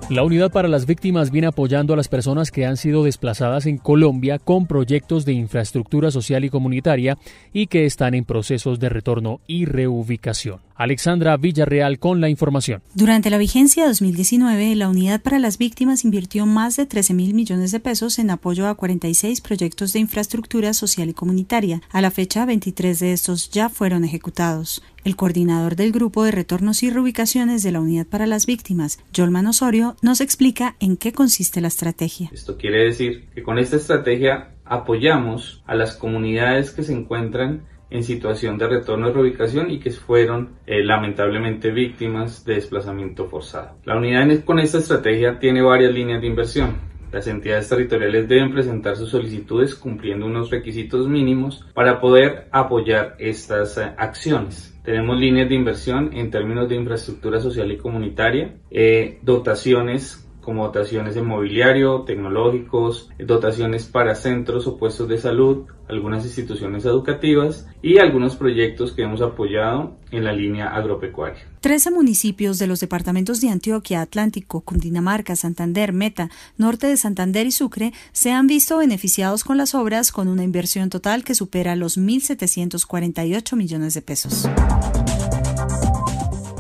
La 0.08 0.22
Unidad 0.22 0.52
para 0.52 0.68
las 0.68 0.86
Víctimas 0.86 1.32
viene 1.32 1.48
apoyando 1.48 1.92
a 1.92 1.96
las 1.96 2.06
personas 2.06 2.52
que 2.52 2.64
han 2.64 2.76
sido 2.76 3.02
desplazadas 3.02 3.66
en 3.66 3.76
Colombia 3.76 4.38
con 4.38 4.68
proyectos 4.68 5.24
de 5.24 5.32
infraestructura 5.32 6.12
social 6.12 6.44
y 6.44 6.48
comunitaria 6.48 7.18
y 7.52 7.66
que 7.66 7.86
están 7.86 8.14
en 8.14 8.24
procesos 8.24 8.78
de 8.78 8.88
retorno 8.88 9.40
y 9.48 9.64
reubicación. 9.64 10.60
Alexandra 10.76 11.36
Villarreal 11.36 11.98
con 11.98 12.20
la 12.20 12.28
información. 12.28 12.82
Durante 12.94 13.30
la 13.30 13.38
vigencia 13.38 13.86
2019, 13.86 14.76
la 14.76 14.88
Unidad 14.88 15.22
para 15.22 15.40
las 15.40 15.58
Víctimas 15.58 16.04
invirtió 16.04 16.46
más 16.46 16.76
de 16.76 16.86
13 16.86 17.12
mil 17.14 17.34
millones 17.34 17.72
de 17.72 17.80
pesos 17.80 18.20
en 18.20 18.30
apoyo 18.30 18.68
a 18.68 18.76
46 18.76 19.40
proyectos 19.40 19.92
de 19.92 19.98
infraestructura 19.98 20.72
social 20.72 21.08
y 21.08 21.14
comunitaria. 21.14 21.82
A 21.90 22.00
la 22.00 22.12
fecha, 22.12 22.46
23 22.46 23.00
de 23.00 23.12
estos 23.12 23.50
ya 23.50 23.70
fueron 23.70 24.04
ejecutados. 24.04 24.82
El 25.06 25.14
coordinador 25.14 25.76
del 25.76 25.92
Grupo 25.92 26.24
de 26.24 26.32
Retornos 26.32 26.82
y 26.82 26.90
Reubicaciones 26.90 27.62
de 27.62 27.70
la 27.70 27.78
Unidad 27.78 28.08
para 28.08 28.26
las 28.26 28.44
Víctimas, 28.44 28.98
Jolman 29.16 29.46
Osorio, 29.46 29.94
nos 30.02 30.20
explica 30.20 30.74
en 30.80 30.96
qué 30.96 31.12
consiste 31.12 31.60
la 31.60 31.68
estrategia. 31.68 32.28
Esto 32.32 32.56
quiere 32.56 32.86
decir 32.86 33.28
que 33.32 33.44
con 33.44 33.60
esta 33.60 33.76
estrategia 33.76 34.56
apoyamos 34.64 35.62
a 35.64 35.76
las 35.76 35.94
comunidades 35.94 36.72
que 36.72 36.82
se 36.82 36.92
encuentran 36.92 37.62
en 37.88 38.02
situación 38.02 38.58
de 38.58 38.66
retorno 38.66 39.06
de 39.06 39.12
reubicación 39.12 39.70
y 39.70 39.78
que 39.78 39.92
fueron 39.92 40.56
eh, 40.66 40.82
lamentablemente 40.82 41.70
víctimas 41.70 42.44
de 42.44 42.54
desplazamiento 42.54 43.28
forzado. 43.28 43.76
La 43.84 43.96
unidad 43.96 44.42
con 44.44 44.58
esta 44.58 44.78
estrategia 44.78 45.38
tiene 45.38 45.62
varias 45.62 45.94
líneas 45.94 46.20
de 46.20 46.26
inversión. 46.26 46.78
Las 47.12 47.28
entidades 47.28 47.68
territoriales 47.68 48.28
deben 48.28 48.52
presentar 48.52 48.96
sus 48.96 49.10
solicitudes 49.10 49.76
cumpliendo 49.76 50.26
unos 50.26 50.50
requisitos 50.50 51.06
mínimos 51.06 51.64
para 51.74 52.00
poder 52.00 52.48
apoyar 52.50 53.14
estas 53.20 53.78
eh, 53.78 53.92
acciones. 53.96 54.75
Tenemos 54.86 55.18
líneas 55.18 55.48
de 55.48 55.56
inversión 55.56 56.10
en 56.12 56.30
términos 56.30 56.68
de 56.68 56.76
infraestructura 56.76 57.40
social 57.40 57.72
y 57.72 57.76
comunitaria, 57.76 58.54
eh, 58.70 59.18
dotaciones 59.20 60.25
como 60.46 60.64
dotaciones 60.64 61.16
de 61.16 61.22
mobiliario, 61.22 62.02
tecnológicos, 62.02 63.10
dotaciones 63.18 63.86
para 63.86 64.14
centros 64.14 64.68
o 64.68 64.76
puestos 64.76 65.08
de 65.08 65.18
salud, 65.18 65.64
algunas 65.88 66.24
instituciones 66.24 66.84
educativas 66.84 67.66
y 67.82 67.98
algunos 67.98 68.36
proyectos 68.36 68.92
que 68.92 69.02
hemos 69.02 69.22
apoyado 69.22 69.96
en 70.12 70.22
la 70.22 70.32
línea 70.32 70.68
agropecuaria. 70.68 71.42
Trece 71.60 71.90
municipios 71.90 72.60
de 72.60 72.68
los 72.68 72.78
departamentos 72.78 73.40
de 73.40 73.48
Antioquia, 73.48 74.00
Atlántico, 74.00 74.60
Cundinamarca, 74.60 75.34
Santander, 75.34 75.92
Meta, 75.92 76.30
Norte 76.56 76.86
de 76.86 76.96
Santander 76.96 77.48
y 77.48 77.50
Sucre 77.50 77.92
se 78.12 78.30
han 78.30 78.46
visto 78.46 78.78
beneficiados 78.78 79.42
con 79.42 79.56
las 79.56 79.74
obras 79.74 80.12
con 80.12 80.28
una 80.28 80.44
inversión 80.44 80.90
total 80.90 81.24
que 81.24 81.34
supera 81.34 81.74
los 81.74 81.98
1.748 81.98 83.56
millones 83.56 83.94
de 83.94 84.02
pesos. 84.02 84.48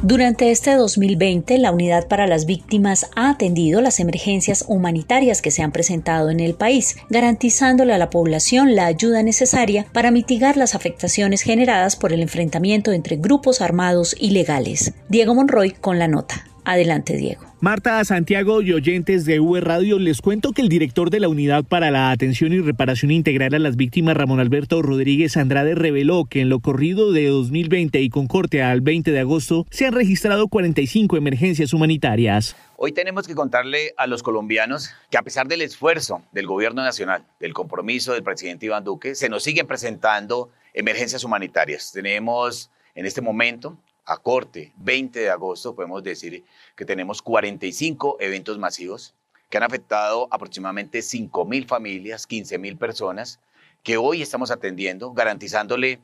Durante 0.06 0.52
este 0.52 0.76
2020, 0.76 1.58
la 1.58 1.72
Unidad 1.72 2.06
para 2.06 2.28
las 2.28 2.46
Víctimas 2.46 3.10
ha 3.16 3.28
atendido 3.28 3.80
las 3.80 3.98
emergencias 3.98 4.64
humanitarias 4.68 5.42
que 5.42 5.50
se 5.50 5.64
han 5.64 5.72
presentado 5.72 6.30
en 6.30 6.38
el 6.38 6.54
país, 6.54 6.94
garantizándole 7.10 7.92
a 7.92 7.98
la 7.98 8.08
población 8.08 8.76
la 8.76 8.86
ayuda 8.86 9.24
necesaria 9.24 9.84
para 9.92 10.12
mitigar 10.12 10.56
las 10.56 10.76
afectaciones 10.76 11.42
generadas 11.42 11.96
por 11.96 12.12
el 12.12 12.22
enfrentamiento 12.22 12.92
entre 12.92 13.16
grupos 13.16 13.60
armados 13.60 14.14
ilegales. 14.20 14.92
Diego 15.08 15.34
Monroy 15.34 15.72
con 15.72 15.98
la 15.98 16.06
nota. 16.06 16.44
Adelante, 16.66 17.16
Diego. 17.16 17.44
Marta 17.60 18.04
Santiago 18.04 18.60
y 18.60 18.72
oyentes 18.72 19.24
de 19.24 19.38
V 19.38 19.60
Radio, 19.60 20.00
les 20.00 20.20
cuento 20.20 20.50
que 20.50 20.62
el 20.62 20.68
director 20.68 21.10
de 21.10 21.20
la 21.20 21.28
Unidad 21.28 21.62
para 21.62 21.92
la 21.92 22.10
Atención 22.10 22.52
y 22.52 22.58
Reparación 22.58 23.12
Integral 23.12 23.54
a 23.54 23.60
las 23.60 23.76
Víctimas, 23.76 24.16
Ramón 24.16 24.40
Alberto 24.40 24.82
Rodríguez 24.82 25.36
Andrade, 25.36 25.76
reveló 25.76 26.24
que 26.24 26.40
en 26.40 26.48
lo 26.48 26.58
corrido 26.58 27.12
de 27.12 27.28
2020 27.28 28.00
y 28.00 28.10
con 28.10 28.26
corte 28.26 28.64
al 28.64 28.80
20 28.80 29.12
de 29.12 29.20
agosto 29.20 29.64
se 29.70 29.86
han 29.86 29.92
registrado 29.92 30.48
45 30.48 31.16
emergencias 31.16 31.72
humanitarias. 31.72 32.56
Hoy 32.76 32.90
tenemos 32.90 33.28
que 33.28 33.36
contarle 33.36 33.94
a 33.96 34.08
los 34.08 34.24
colombianos 34.24 34.90
que 35.08 35.18
a 35.18 35.22
pesar 35.22 35.46
del 35.46 35.62
esfuerzo 35.62 36.22
del 36.32 36.48
gobierno 36.48 36.82
nacional, 36.82 37.22
del 37.38 37.54
compromiso 37.54 38.12
del 38.12 38.24
presidente 38.24 38.66
Iván 38.66 38.82
Duque, 38.82 39.14
se 39.14 39.28
nos 39.28 39.44
siguen 39.44 39.68
presentando 39.68 40.50
emergencias 40.74 41.22
humanitarias. 41.22 41.92
Tenemos 41.92 42.72
en 42.96 43.06
este 43.06 43.20
momento 43.20 43.78
a 44.06 44.16
corte 44.18 44.72
20 44.76 45.18
de 45.18 45.30
agosto, 45.30 45.74
podemos 45.74 46.02
decir 46.02 46.44
que 46.76 46.84
tenemos 46.84 47.22
45 47.22 48.18
eventos 48.20 48.58
masivos 48.58 49.14
que 49.50 49.56
han 49.56 49.64
afectado 49.64 50.28
aproximadamente 50.30 51.02
5 51.02 51.44
mil 51.44 51.66
familias, 51.66 52.26
15 52.26 52.58
mil 52.58 52.76
personas, 52.76 53.40
que 53.82 53.96
hoy 53.96 54.22
estamos 54.22 54.50
atendiendo, 54.50 55.12
garantizándole 55.12 56.00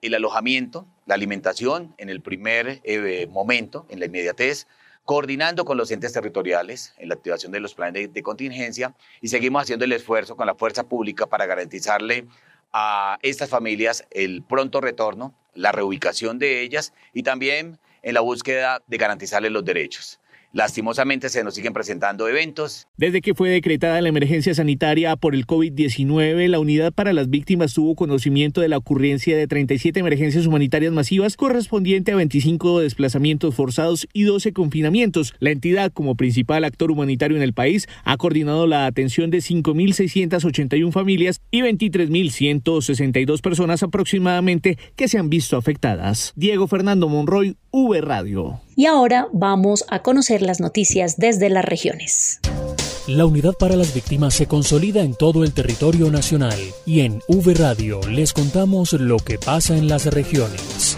el 0.00 0.14
alojamiento, 0.14 0.86
la 1.06 1.14
alimentación 1.14 1.94
en 1.98 2.08
el 2.10 2.20
primer 2.20 2.80
eh, 2.84 3.26
momento, 3.30 3.86
en 3.88 4.00
la 4.00 4.06
inmediatez, 4.06 4.66
coordinando 5.04 5.64
con 5.64 5.78
los 5.78 5.90
entes 5.92 6.12
territoriales 6.12 6.92
en 6.98 7.08
la 7.08 7.14
activación 7.14 7.52
de 7.52 7.60
los 7.60 7.74
planes 7.74 8.12
de 8.12 8.22
contingencia 8.22 8.94
y 9.20 9.28
seguimos 9.28 9.62
haciendo 9.62 9.84
el 9.84 9.92
esfuerzo 9.92 10.36
con 10.36 10.46
la 10.46 10.56
fuerza 10.56 10.84
pública 10.88 11.26
para 11.26 11.46
garantizarle 11.46 12.26
a 12.78 13.18
estas 13.22 13.48
familias 13.48 14.04
el 14.10 14.42
pronto 14.42 14.82
retorno, 14.82 15.34
la 15.54 15.72
reubicación 15.72 16.38
de 16.38 16.60
ellas 16.60 16.92
y 17.14 17.22
también 17.22 17.78
en 18.02 18.12
la 18.12 18.20
búsqueda 18.20 18.82
de 18.86 18.98
garantizarles 18.98 19.50
los 19.50 19.64
derechos. 19.64 20.20
Lastimosamente 20.56 21.28
se 21.28 21.44
nos 21.44 21.54
siguen 21.54 21.74
presentando 21.74 22.26
eventos. 22.28 22.88
Desde 22.96 23.20
que 23.20 23.34
fue 23.34 23.50
decretada 23.50 24.00
la 24.00 24.08
emergencia 24.08 24.54
sanitaria 24.54 25.14
por 25.16 25.34
el 25.34 25.46
COVID-19, 25.46 26.48
la 26.48 26.58
Unidad 26.58 26.94
para 26.94 27.12
las 27.12 27.28
Víctimas 27.28 27.74
tuvo 27.74 27.94
conocimiento 27.94 28.62
de 28.62 28.68
la 28.68 28.78
ocurrencia 28.78 29.36
de 29.36 29.46
37 29.46 30.00
emergencias 30.00 30.46
humanitarias 30.46 30.94
masivas 30.94 31.36
correspondiente 31.36 32.12
a 32.12 32.16
25 32.16 32.80
desplazamientos 32.80 33.54
forzados 33.54 34.08
y 34.14 34.22
12 34.22 34.54
confinamientos. 34.54 35.34
La 35.40 35.50
entidad, 35.50 35.92
como 35.92 36.14
principal 36.14 36.64
actor 36.64 36.90
humanitario 36.90 37.36
en 37.36 37.42
el 37.42 37.52
país, 37.52 37.86
ha 38.04 38.16
coordinado 38.16 38.66
la 38.66 38.86
atención 38.86 39.30
de 39.30 39.40
5.681 39.40 40.90
familias 40.90 41.42
y 41.50 41.60
23.162 41.60 43.42
personas 43.42 43.82
aproximadamente 43.82 44.78
que 44.96 45.06
se 45.06 45.18
han 45.18 45.28
visto 45.28 45.58
afectadas. 45.58 46.32
Diego 46.34 46.66
Fernando 46.66 47.10
Monroy, 47.10 47.58
V 47.78 48.00
Radio. 48.00 48.58
Y 48.74 48.86
ahora 48.86 49.28
vamos 49.34 49.84
a 49.88 50.00
conocer 50.00 50.40
las 50.40 50.60
noticias 50.60 51.18
desde 51.18 51.50
las 51.50 51.62
regiones. 51.62 52.40
La 53.06 53.26
unidad 53.26 53.52
para 53.52 53.76
las 53.76 53.92
víctimas 53.92 54.32
se 54.32 54.46
consolida 54.46 55.02
en 55.02 55.14
todo 55.14 55.44
el 55.44 55.52
territorio 55.52 56.10
nacional 56.10 56.58
y 56.86 57.00
en 57.00 57.20
V 57.28 57.52
Radio 57.52 58.00
les 58.08 58.32
contamos 58.32 58.94
lo 58.94 59.18
que 59.18 59.38
pasa 59.38 59.76
en 59.76 59.88
las 59.88 60.06
regiones. 60.06 60.96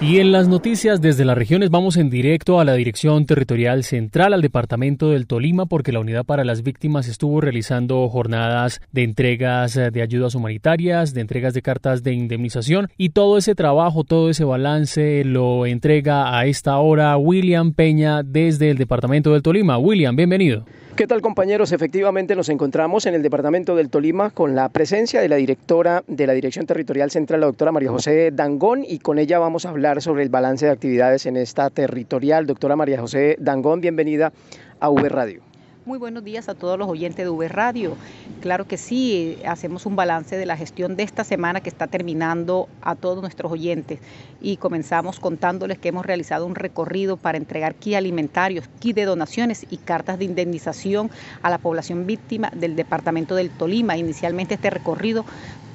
Y 0.00 0.20
en 0.20 0.30
las 0.30 0.46
noticias 0.46 1.00
desde 1.00 1.24
las 1.24 1.36
regiones 1.36 1.70
vamos 1.70 1.96
en 1.96 2.08
directo 2.08 2.60
a 2.60 2.64
la 2.64 2.74
Dirección 2.74 3.26
Territorial 3.26 3.82
Central, 3.82 4.32
al 4.32 4.42
Departamento 4.42 5.10
del 5.10 5.26
Tolima, 5.26 5.66
porque 5.66 5.90
la 5.90 5.98
Unidad 5.98 6.24
para 6.24 6.44
las 6.44 6.62
Víctimas 6.62 7.08
estuvo 7.08 7.40
realizando 7.40 8.08
jornadas 8.08 8.80
de 8.92 9.02
entregas 9.02 9.74
de 9.74 10.00
ayudas 10.00 10.36
humanitarias, 10.36 11.14
de 11.14 11.20
entregas 11.20 11.52
de 11.52 11.62
cartas 11.62 12.04
de 12.04 12.12
indemnización 12.12 12.86
y 12.96 13.08
todo 13.08 13.38
ese 13.38 13.56
trabajo, 13.56 14.04
todo 14.04 14.30
ese 14.30 14.44
balance 14.44 15.24
lo 15.24 15.66
entrega 15.66 16.38
a 16.38 16.46
esta 16.46 16.78
hora 16.78 17.16
William 17.16 17.72
Peña 17.72 18.22
desde 18.22 18.70
el 18.70 18.78
Departamento 18.78 19.32
del 19.32 19.42
Tolima. 19.42 19.78
William, 19.78 20.14
bienvenido. 20.14 20.64
¿Qué 20.98 21.06
tal 21.06 21.22
compañeros? 21.22 21.70
Efectivamente 21.70 22.34
nos 22.34 22.48
encontramos 22.48 23.06
en 23.06 23.14
el 23.14 23.22
departamento 23.22 23.76
del 23.76 23.88
Tolima 23.88 24.30
con 24.30 24.56
la 24.56 24.68
presencia 24.68 25.20
de 25.20 25.28
la 25.28 25.36
directora 25.36 26.02
de 26.08 26.26
la 26.26 26.32
Dirección 26.32 26.66
Territorial 26.66 27.12
Central, 27.12 27.38
la 27.38 27.46
doctora 27.46 27.70
María 27.70 27.92
José 27.92 28.32
Dangón, 28.32 28.82
y 28.84 28.98
con 28.98 29.20
ella 29.20 29.38
vamos 29.38 29.64
a 29.64 29.68
hablar 29.68 30.02
sobre 30.02 30.24
el 30.24 30.28
balance 30.28 30.66
de 30.66 30.72
actividades 30.72 31.26
en 31.26 31.36
esta 31.36 31.70
territorial. 31.70 32.48
Doctora 32.48 32.74
María 32.74 33.00
José 33.00 33.36
Dangón, 33.38 33.80
bienvenida 33.80 34.32
a 34.80 34.90
V 34.90 35.08
Radio. 35.08 35.47
Muy 35.88 35.96
buenos 35.96 36.22
días 36.22 36.50
a 36.50 36.54
todos 36.54 36.78
los 36.78 36.86
oyentes 36.86 37.24
de 37.24 37.30
V 37.30 37.48
Radio. 37.48 37.96
Claro 38.42 38.66
que 38.66 38.76
sí, 38.76 39.38
hacemos 39.46 39.86
un 39.86 39.96
balance 39.96 40.36
de 40.36 40.44
la 40.44 40.54
gestión 40.54 40.96
de 40.96 41.02
esta 41.02 41.24
semana 41.24 41.62
que 41.62 41.70
está 41.70 41.86
terminando 41.86 42.68
a 42.82 42.94
todos 42.94 43.22
nuestros 43.22 43.50
oyentes 43.50 43.98
y 44.42 44.58
comenzamos 44.58 45.18
contándoles 45.18 45.78
que 45.78 45.88
hemos 45.88 46.04
realizado 46.04 46.44
un 46.44 46.56
recorrido 46.56 47.16
para 47.16 47.38
entregar 47.38 47.74
kit 47.74 47.94
alimentarios, 47.94 48.68
kit 48.80 48.96
de 48.96 49.06
donaciones 49.06 49.64
y 49.70 49.78
cartas 49.78 50.18
de 50.18 50.26
indemnización 50.26 51.10
a 51.40 51.48
la 51.48 51.56
población 51.56 52.06
víctima 52.06 52.52
del 52.54 52.76
departamento 52.76 53.34
del 53.34 53.48
Tolima. 53.48 53.96
Inicialmente 53.96 54.56
este 54.56 54.68
recorrido 54.68 55.24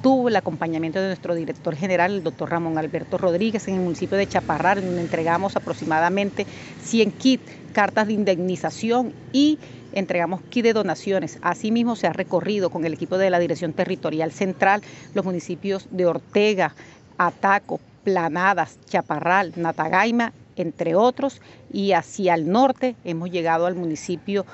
tuvo 0.04 0.28
el 0.28 0.36
acompañamiento 0.36 1.00
de 1.00 1.06
nuestro 1.06 1.34
director 1.34 1.74
general, 1.74 2.12
el 2.16 2.22
doctor 2.22 2.50
Ramón 2.50 2.76
Alberto 2.76 3.16
Rodríguez, 3.16 3.66
en 3.68 3.76
el 3.76 3.80
municipio 3.80 4.18
de 4.18 4.26
Chaparral, 4.26 4.84
donde 4.84 5.00
entregamos 5.00 5.56
aproximadamente 5.56 6.44
100 6.82 7.12
kits, 7.12 7.50
cartas 7.72 8.08
de 8.08 8.12
indemnización 8.12 9.14
y 9.32 9.58
entregamos 9.94 10.42
kit 10.50 10.62
de 10.62 10.74
donaciones. 10.74 11.38
Asimismo, 11.40 11.96
se 11.96 12.06
ha 12.06 12.12
recorrido 12.12 12.68
con 12.68 12.84
el 12.84 12.92
equipo 12.92 13.16
de 13.16 13.30
la 13.30 13.38
Dirección 13.38 13.72
Territorial 13.72 14.30
Central 14.30 14.82
los 15.14 15.24
municipios 15.24 15.88
de 15.90 16.04
Ortega, 16.04 16.74
Ataco, 17.16 17.80
Planadas, 18.04 18.78
Chaparral, 18.84 19.54
Natagaima, 19.56 20.34
entre 20.56 20.96
otros, 20.96 21.40
y 21.72 21.92
hacia 21.92 22.34
el 22.34 22.50
norte 22.52 22.94
hemos 23.04 23.30
llegado 23.30 23.64
al 23.64 23.74
municipio 23.74 24.44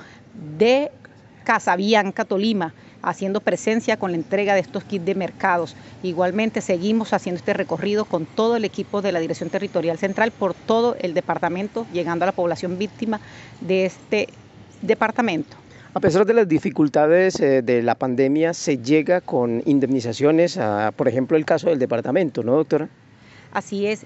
de 0.57 0.91
Casabianca, 1.43 2.23
Tolima, 2.23 2.73
haciendo 3.01 3.41
presencia 3.41 3.97
con 3.97 4.11
la 4.11 4.17
entrega 4.17 4.53
de 4.53 4.59
estos 4.59 4.83
kits 4.83 5.05
de 5.05 5.15
mercados. 5.15 5.75
Igualmente 6.03 6.61
seguimos 6.61 7.13
haciendo 7.13 7.39
este 7.39 7.53
recorrido 7.53 8.05
con 8.05 8.25
todo 8.25 8.55
el 8.55 8.65
equipo 8.65 9.01
de 9.01 9.11
la 9.11 9.19
Dirección 9.19 9.49
Territorial 9.49 9.97
Central 9.97 10.31
por 10.31 10.53
todo 10.53 10.95
el 10.99 11.13
departamento, 11.13 11.85
llegando 11.93 12.25
a 12.25 12.27
la 12.27 12.31
población 12.31 12.77
víctima 12.77 13.19
de 13.59 13.85
este 13.85 14.27
departamento. 14.81 15.57
A 15.93 15.99
pesar 15.99 16.25
de 16.25 16.33
las 16.33 16.47
dificultades 16.47 17.39
eh, 17.41 17.61
de 17.61 17.81
la 17.81 17.95
pandemia, 17.95 18.53
se 18.53 18.77
llega 18.77 19.19
con 19.19 19.61
indemnizaciones, 19.65 20.57
a, 20.57 20.93
por 20.95 21.09
ejemplo, 21.09 21.35
el 21.35 21.43
caso 21.43 21.69
del 21.69 21.79
departamento, 21.79 22.43
¿no, 22.43 22.55
doctora? 22.55 22.87
Así 23.53 23.85
es, 23.85 24.05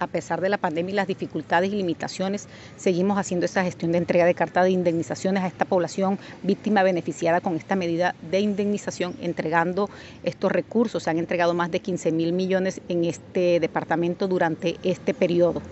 a 0.00 0.06
pesar 0.08 0.40
de 0.40 0.48
la 0.48 0.58
pandemia 0.58 0.92
y 0.92 0.96
las 0.96 1.06
dificultades 1.06 1.72
y 1.72 1.76
limitaciones, 1.76 2.48
seguimos 2.76 3.18
haciendo 3.18 3.46
esa 3.46 3.62
gestión 3.62 3.92
de 3.92 3.98
entrega 3.98 4.24
de 4.24 4.34
carta 4.34 4.64
de 4.64 4.70
indemnizaciones 4.70 5.44
a 5.44 5.46
esta 5.46 5.64
población 5.64 6.18
víctima 6.42 6.82
beneficiada 6.82 7.40
con 7.40 7.56
esta 7.56 7.76
medida 7.76 8.14
de 8.30 8.40
indemnización, 8.40 9.14
entregando 9.20 9.88
estos 10.24 10.50
recursos. 10.50 11.04
Se 11.04 11.10
han 11.10 11.18
entregado 11.18 11.54
más 11.54 11.70
de 11.70 11.80
15 11.80 12.10
mil 12.12 12.32
millones 12.32 12.80
en 12.88 13.04
este 13.04 13.60
departamento 13.60 14.26
durante 14.26 14.76
este 14.82 15.14
periodo. 15.14 15.62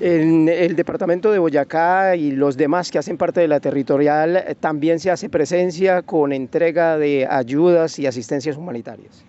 En 0.00 0.48
el 0.48 0.76
departamento 0.76 1.30
de 1.30 1.38
Boyacá 1.38 2.16
y 2.16 2.30
los 2.30 2.56
demás 2.56 2.90
que 2.90 2.98
hacen 2.98 3.18
parte 3.18 3.40
de 3.40 3.48
la 3.48 3.60
territorial 3.60 4.36
eh, 4.36 4.54
también 4.58 4.98
se 4.98 5.10
hace 5.10 5.28
presencia 5.28 6.00
con 6.00 6.32
entrega 6.32 6.96
de 6.96 7.26
ayudas 7.30 7.98
y 7.98 8.06
asistencias 8.06 8.56
humanitarias. 8.56 9.24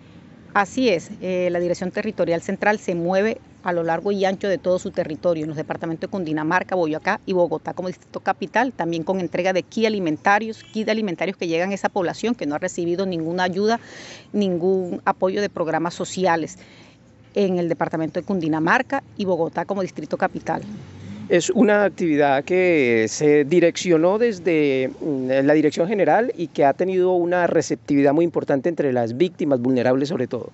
Así 0.54 0.90
es, 0.90 1.08
eh, 1.22 1.48
la 1.50 1.60
Dirección 1.60 1.90
Territorial 1.90 2.42
Central 2.42 2.78
se 2.78 2.94
mueve 2.94 3.38
a 3.62 3.72
lo 3.72 3.82
largo 3.84 4.12
y 4.12 4.26
ancho 4.26 4.48
de 4.48 4.58
todo 4.58 4.78
su 4.78 4.90
territorio, 4.90 5.44
en 5.44 5.48
los 5.48 5.56
departamentos 5.56 6.02
de 6.02 6.08
Cundinamarca, 6.08 6.74
Boyacá 6.74 7.20
y 7.24 7.32
Bogotá 7.32 7.72
como 7.72 7.88
distrito 7.88 8.20
capital, 8.20 8.70
también 8.74 9.02
con 9.02 9.18
entrega 9.18 9.54
de 9.54 9.62
kit 9.62 9.86
alimentarios, 9.86 10.62
kit 10.62 10.90
alimentarios 10.90 11.38
que 11.38 11.46
llegan 11.46 11.70
a 11.70 11.74
esa 11.74 11.88
población 11.88 12.34
que 12.34 12.44
no 12.44 12.54
ha 12.54 12.58
recibido 12.58 13.06
ninguna 13.06 13.44
ayuda, 13.44 13.80
ningún 14.34 15.00
apoyo 15.06 15.40
de 15.40 15.48
programas 15.48 15.94
sociales 15.94 16.58
en 17.34 17.58
el 17.58 17.70
departamento 17.70 18.20
de 18.20 18.26
Cundinamarca 18.26 19.02
y 19.16 19.24
Bogotá 19.24 19.64
como 19.64 19.80
distrito 19.80 20.18
capital. 20.18 20.60
Es 21.32 21.48
una 21.48 21.84
actividad 21.84 22.44
que 22.44 23.06
se 23.08 23.44
direccionó 23.44 24.18
desde 24.18 24.90
mm, 25.00 25.46
la 25.46 25.54
Dirección 25.54 25.88
General 25.88 26.30
y 26.36 26.48
que 26.48 26.66
ha 26.66 26.74
tenido 26.74 27.14
una 27.14 27.46
receptividad 27.46 28.12
muy 28.12 28.26
importante 28.26 28.68
entre 28.68 28.92
las 28.92 29.16
víctimas 29.16 29.58
vulnerables 29.58 30.10
sobre 30.10 30.26
todo. 30.26 30.50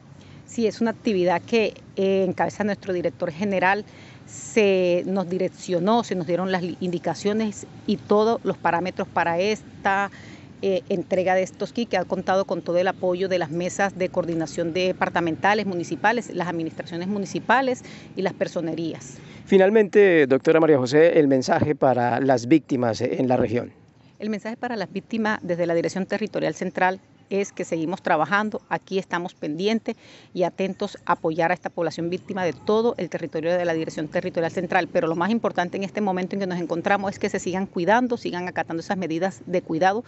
Sí, 0.47 0.69
es 0.69 0.81
una 0.81 0.93
actividad 0.93 1.43
que 1.43 1.75
eh, 1.97 2.25
encabeza 2.29 2.63
nuestro 2.63 2.93
director 2.93 3.33
general, 3.33 3.85
se 4.29 5.03
nos 5.05 5.29
direccionó, 5.29 6.05
se 6.05 6.15
nos 6.15 6.29
dieron 6.29 6.53
las 6.53 6.63
indicaciones 6.79 7.67
y 7.89 7.97
todos 7.97 8.41
los 8.45 8.57
parámetros 8.57 9.09
para 9.09 9.41
esta 9.41 10.13
eh, 10.63 10.83
entrega 10.89 11.35
de 11.35 11.43
estos 11.43 11.73
kits 11.73 11.91
que 11.91 11.97
ha 11.97 12.05
contado 12.05 12.45
con 12.45 12.63
todo 12.63 12.79
el 12.79 12.89
apoyo 12.89 13.29
de 13.29 13.39
las 13.39 13.51
mesas 13.51 13.97
de 13.97 14.09
coordinación 14.09 14.73
departamentales, 14.73 15.67
municipales, 15.67 16.35
las 16.35 16.49
administraciones 16.49 17.09
municipales 17.09 17.85
y 18.17 18.23
las 18.23 18.33
personerías. 18.33 19.19
Finalmente, 19.47 20.27
doctora 20.27 20.61
María 20.61 20.79
José, 20.79 21.19
el 21.19 21.29
mensaje 21.29 21.75
para 21.75 22.21
las 22.21 22.49
víctimas 22.49 23.01
en 23.01 23.29
la 23.29 23.37
región. 23.37 23.73
El 24.19 24.31
mensaje 24.31 24.57
para 24.57 24.77
las 24.77 24.93
víctimas 24.93 25.39
desde 25.43 25.67
la 25.67 25.75
Dirección 25.75 26.07
Territorial 26.07 26.55
Central 26.55 27.01
es 27.31 27.53
que 27.53 27.65
seguimos 27.65 28.03
trabajando, 28.03 28.61
aquí 28.69 28.99
estamos 28.99 29.35
pendientes 29.35 29.97
y 30.35 30.43
atentos 30.43 30.99
a 31.07 31.13
apoyar 31.13 31.51
a 31.51 31.55
esta 31.55 31.71
población 31.71 32.11
víctima 32.11 32.45
de 32.45 32.53
todo 32.53 32.95
el 32.99 33.09
territorio 33.11 33.57
de 33.57 33.65
la 33.65 33.75
Dirección 33.75 34.09
Territorial 34.09 34.53
Central. 34.53 34.89
Pero 34.93 35.09
lo 35.09 35.17
más 35.17 35.31
importante 35.31 35.77
en 35.77 35.85
este 35.85 36.01
momento 36.01 36.37
en 36.37 36.41
que 36.41 36.47
nos 36.47 36.61
encontramos 36.61 37.13
es 37.13 37.19
que 37.19 37.29
se 37.29 37.39
sigan 37.39 37.67
cuidando, 37.67 38.17
sigan 38.17 38.49
acatando 38.49 38.81
esas 38.81 38.97
medidas 38.97 39.43
de 39.47 39.63
cuidado 39.63 40.05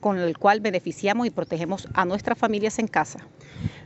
con 0.00 0.18
el 0.18 0.38
cual 0.38 0.60
beneficiamos 0.60 1.26
y 1.26 1.30
protegemos 1.30 1.88
a 1.94 2.04
nuestras 2.04 2.38
familias 2.38 2.78
en 2.78 2.88
casa. 2.88 3.20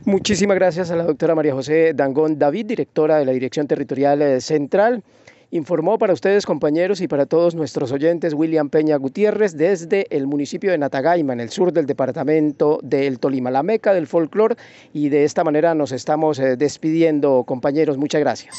Muchísimas 0.05 0.55
gracias 0.55 0.89
a 0.91 0.95
la 0.95 1.03
doctora 1.03 1.35
María 1.35 1.53
José 1.53 1.93
Dangón 1.93 2.39
David, 2.39 2.65
directora 2.65 3.17
de 3.19 3.25
la 3.25 3.31
Dirección 3.31 3.67
Territorial 3.67 4.21
eh, 4.21 4.41
Central. 4.41 5.03
Informó 5.51 5.97
para 5.97 6.11
ustedes, 6.11 6.45
compañeros, 6.45 6.99
y 6.99 7.07
para 7.07 7.25
todos 7.25 7.55
nuestros 7.55 7.93
oyentes, 7.93 8.33
William 8.33 8.69
Peña 8.69 8.97
Gutiérrez, 8.97 9.55
desde 9.55 10.05
el 10.09 10.27
municipio 10.27 10.71
de 10.71 10.77
Natagaima, 10.77 11.31
en 11.31 11.39
el 11.39 11.49
sur 11.49 11.71
del 11.71 11.85
departamento 11.85 12.79
del 12.83 13.19
Tolima, 13.19 13.49
la 13.49 13.63
meca 13.63 13.93
del 13.93 14.07
folclore. 14.07 14.55
Y 14.93 15.07
de 15.07 15.23
esta 15.23 15.45
manera 15.45 15.73
nos 15.73 15.93
estamos 15.93 16.37
eh, 16.39 16.57
despidiendo, 16.57 17.45
compañeros. 17.45 17.97
Muchas 17.97 18.19
gracias. 18.19 18.57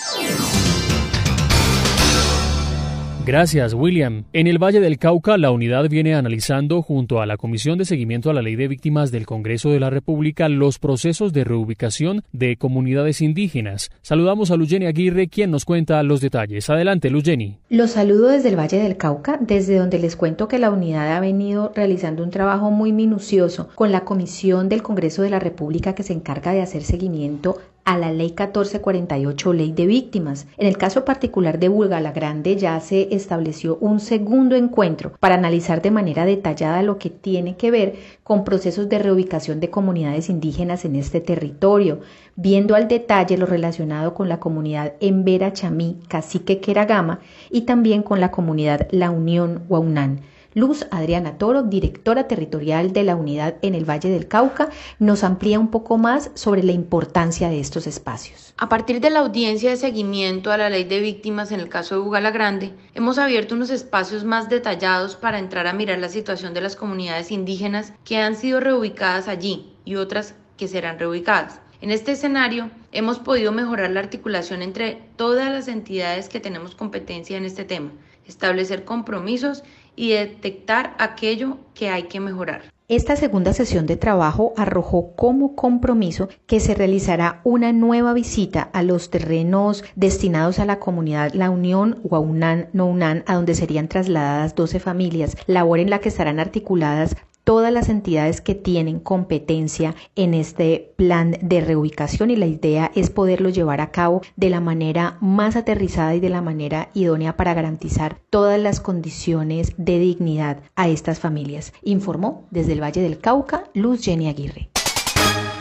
Gracias, 3.28 3.74
William. 3.74 4.24
En 4.32 4.46
el 4.46 4.56
Valle 4.56 4.80
del 4.80 4.98
Cauca, 4.98 5.36
la 5.36 5.50
unidad 5.50 5.86
viene 5.90 6.14
analizando, 6.14 6.80
junto 6.80 7.20
a 7.20 7.26
la 7.26 7.36
Comisión 7.36 7.76
de 7.76 7.84
Seguimiento 7.84 8.30
a 8.30 8.32
la 8.32 8.40
Ley 8.40 8.56
de 8.56 8.68
Víctimas 8.68 9.10
del 9.10 9.26
Congreso 9.26 9.68
de 9.68 9.78
la 9.78 9.90
República, 9.90 10.48
los 10.48 10.78
procesos 10.78 11.34
de 11.34 11.44
reubicación 11.44 12.22
de 12.32 12.56
comunidades 12.56 13.20
indígenas. 13.20 13.90
Saludamos 14.00 14.50
a 14.50 14.56
Lugeni 14.56 14.86
Aguirre, 14.86 15.28
quien 15.28 15.50
nos 15.50 15.66
cuenta 15.66 16.02
los 16.04 16.22
detalles. 16.22 16.70
Adelante, 16.70 17.10
Lugeni. 17.10 17.58
Los 17.68 17.90
saludo 17.90 18.28
desde 18.28 18.48
el 18.48 18.58
Valle 18.58 18.78
del 18.78 18.96
Cauca, 18.96 19.36
desde 19.42 19.76
donde 19.76 19.98
les 19.98 20.16
cuento 20.16 20.48
que 20.48 20.58
la 20.58 20.70
unidad 20.70 21.14
ha 21.14 21.20
venido 21.20 21.70
realizando 21.76 22.24
un 22.24 22.30
trabajo 22.30 22.70
muy 22.70 22.94
minucioso 22.94 23.68
con 23.74 23.92
la 23.92 24.06
Comisión 24.06 24.70
del 24.70 24.82
Congreso 24.82 25.20
de 25.20 25.28
la 25.28 25.38
República 25.38 25.94
que 25.94 26.02
se 26.02 26.14
encarga 26.14 26.52
de 26.52 26.62
hacer 26.62 26.82
seguimiento 26.82 27.58
a 27.88 27.96
la 27.96 28.12
Ley 28.12 28.34
1448, 28.36 29.52
Ley 29.54 29.72
de 29.72 29.86
Víctimas. 29.86 30.46
En 30.58 30.66
el 30.66 30.76
caso 30.76 31.06
particular 31.06 31.58
de 31.58 31.70
la 31.70 32.12
Grande 32.12 32.54
ya 32.56 32.78
se 32.80 33.08
estableció 33.14 33.78
un 33.80 33.98
segundo 33.98 34.56
encuentro 34.56 35.12
para 35.18 35.36
analizar 35.36 35.80
de 35.80 35.90
manera 35.90 36.26
detallada 36.26 36.82
lo 36.82 36.98
que 36.98 37.08
tiene 37.08 37.56
que 37.56 37.70
ver 37.70 37.94
con 38.22 38.44
procesos 38.44 38.90
de 38.90 38.98
reubicación 38.98 39.58
de 39.58 39.70
comunidades 39.70 40.28
indígenas 40.28 40.84
en 40.84 40.96
este 40.96 41.22
territorio, 41.22 42.00
viendo 42.36 42.74
al 42.74 42.88
detalle 42.88 43.38
lo 43.38 43.46
relacionado 43.46 44.12
con 44.12 44.28
la 44.28 44.38
comunidad 44.38 44.92
Embera 45.00 45.54
Chamí, 45.54 45.98
Cacique 46.08 46.60
Queragama 46.60 47.20
y 47.50 47.62
también 47.62 48.02
con 48.02 48.20
la 48.20 48.30
comunidad 48.30 48.86
La 48.90 49.10
Unión 49.10 49.62
Huaunán. 49.66 50.20
Luz 50.58 50.88
Adriana 50.90 51.38
Toro, 51.38 51.62
directora 51.62 52.26
territorial 52.26 52.92
de 52.92 53.04
la 53.04 53.14
unidad 53.14 53.58
en 53.62 53.76
el 53.76 53.88
Valle 53.88 54.08
del 54.08 54.26
Cauca, 54.26 54.70
nos 54.98 55.22
amplía 55.22 55.60
un 55.60 55.70
poco 55.70 55.98
más 55.98 56.32
sobre 56.34 56.64
la 56.64 56.72
importancia 56.72 57.48
de 57.48 57.60
estos 57.60 57.86
espacios. 57.86 58.54
A 58.56 58.68
partir 58.68 59.00
de 59.00 59.10
la 59.10 59.20
audiencia 59.20 59.70
de 59.70 59.76
seguimiento 59.76 60.50
a 60.50 60.56
la 60.56 60.68
ley 60.68 60.82
de 60.82 60.98
víctimas 60.98 61.52
en 61.52 61.60
el 61.60 61.68
caso 61.68 61.94
de 61.94 62.00
Bugala 62.00 62.32
Grande, 62.32 62.74
hemos 62.94 63.18
abierto 63.18 63.54
unos 63.54 63.70
espacios 63.70 64.24
más 64.24 64.48
detallados 64.48 65.14
para 65.14 65.38
entrar 65.38 65.68
a 65.68 65.72
mirar 65.72 66.00
la 66.00 66.08
situación 66.08 66.54
de 66.54 66.60
las 66.60 66.74
comunidades 66.74 67.30
indígenas 67.30 67.92
que 68.04 68.16
han 68.16 68.34
sido 68.34 68.58
reubicadas 68.58 69.28
allí 69.28 69.76
y 69.84 69.94
otras 69.94 70.34
que 70.56 70.66
serán 70.66 70.98
reubicadas. 70.98 71.60
En 71.80 71.92
este 71.92 72.10
escenario, 72.10 72.68
hemos 72.90 73.20
podido 73.20 73.52
mejorar 73.52 73.92
la 73.92 74.00
articulación 74.00 74.62
entre 74.62 75.04
todas 75.14 75.52
las 75.52 75.68
entidades 75.68 76.28
que 76.28 76.40
tenemos 76.40 76.74
competencia 76.74 77.36
en 77.36 77.44
este 77.44 77.64
tema, 77.64 77.92
establecer 78.26 78.84
compromisos 78.84 79.62
y 79.98 80.10
detectar 80.10 80.94
aquello 80.98 81.58
que 81.74 81.90
hay 81.90 82.04
que 82.04 82.20
mejorar. 82.20 82.62
Esta 82.90 83.16
segunda 83.16 83.52
sesión 83.52 83.84
de 83.84 83.98
trabajo 83.98 84.54
arrojó 84.56 85.14
como 85.14 85.54
compromiso 85.54 86.30
que 86.46 86.58
se 86.58 86.74
realizará 86.74 87.42
una 87.44 87.70
nueva 87.70 88.14
visita 88.14 88.62
a 88.62 88.82
los 88.82 89.10
terrenos 89.10 89.84
destinados 89.94 90.58
a 90.58 90.64
la 90.64 90.78
comunidad 90.78 91.34
La 91.34 91.50
Unión 91.50 92.00
Guaunán 92.02 92.70
Nounan, 92.72 93.24
a 93.26 93.34
donde 93.34 93.54
serían 93.54 93.88
trasladadas 93.88 94.54
12 94.54 94.80
familias, 94.80 95.36
labor 95.46 95.80
en 95.80 95.90
la 95.90 95.98
que 95.98 96.08
estarán 96.08 96.40
articuladas 96.40 97.14
todas 97.48 97.72
las 97.72 97.88
entidades 97.88 98.42
que 98.42 98.54
tienen 98.54 99.00
competencia 99.00 99.94
en 100.16 100.34
este 100.34 100.92
plan 100.96 101.38
de 101.40 101.62
reubicación 101.62 102.30
y 102.30 102.36
la 102.36 102.44
idea 102.44 102.92
es 102.94 103.08
poderlo 103.08 103.48
llevar 103.48 103.80
a 103.80 103.90
cabo 103.90 104.20
de 104.36 104.50
la 104.50 104.60
manera 104.60 105.16
más 105.22 105.56
aterrizada 105.56 106.14
y 106.14 106.20
de 106.20 106.28
la 106.28 106.42
manera 106.42 106.90
idónea 106.92 107.38
para 107.38 107.54
garantizar 107.54 108.20
todas 108.28 108.60
las 108.60 108.80
condiciones 108.80 109.72
de 109.78 109.98
dignidad 109.98 110.58
a 110.76 110.88
estas 110.88 111.20
familias, 111.20 111.72
informó 111.82 112.46
desde 112.50 112.74
el 112.78 112.82
Valle 112.84 113.02
del 113.02 113.18
Cauca 113.18 113.64
Luz 113.74 114.04
Jenny 114.04 114.28
Aguirre. 114.28 114.77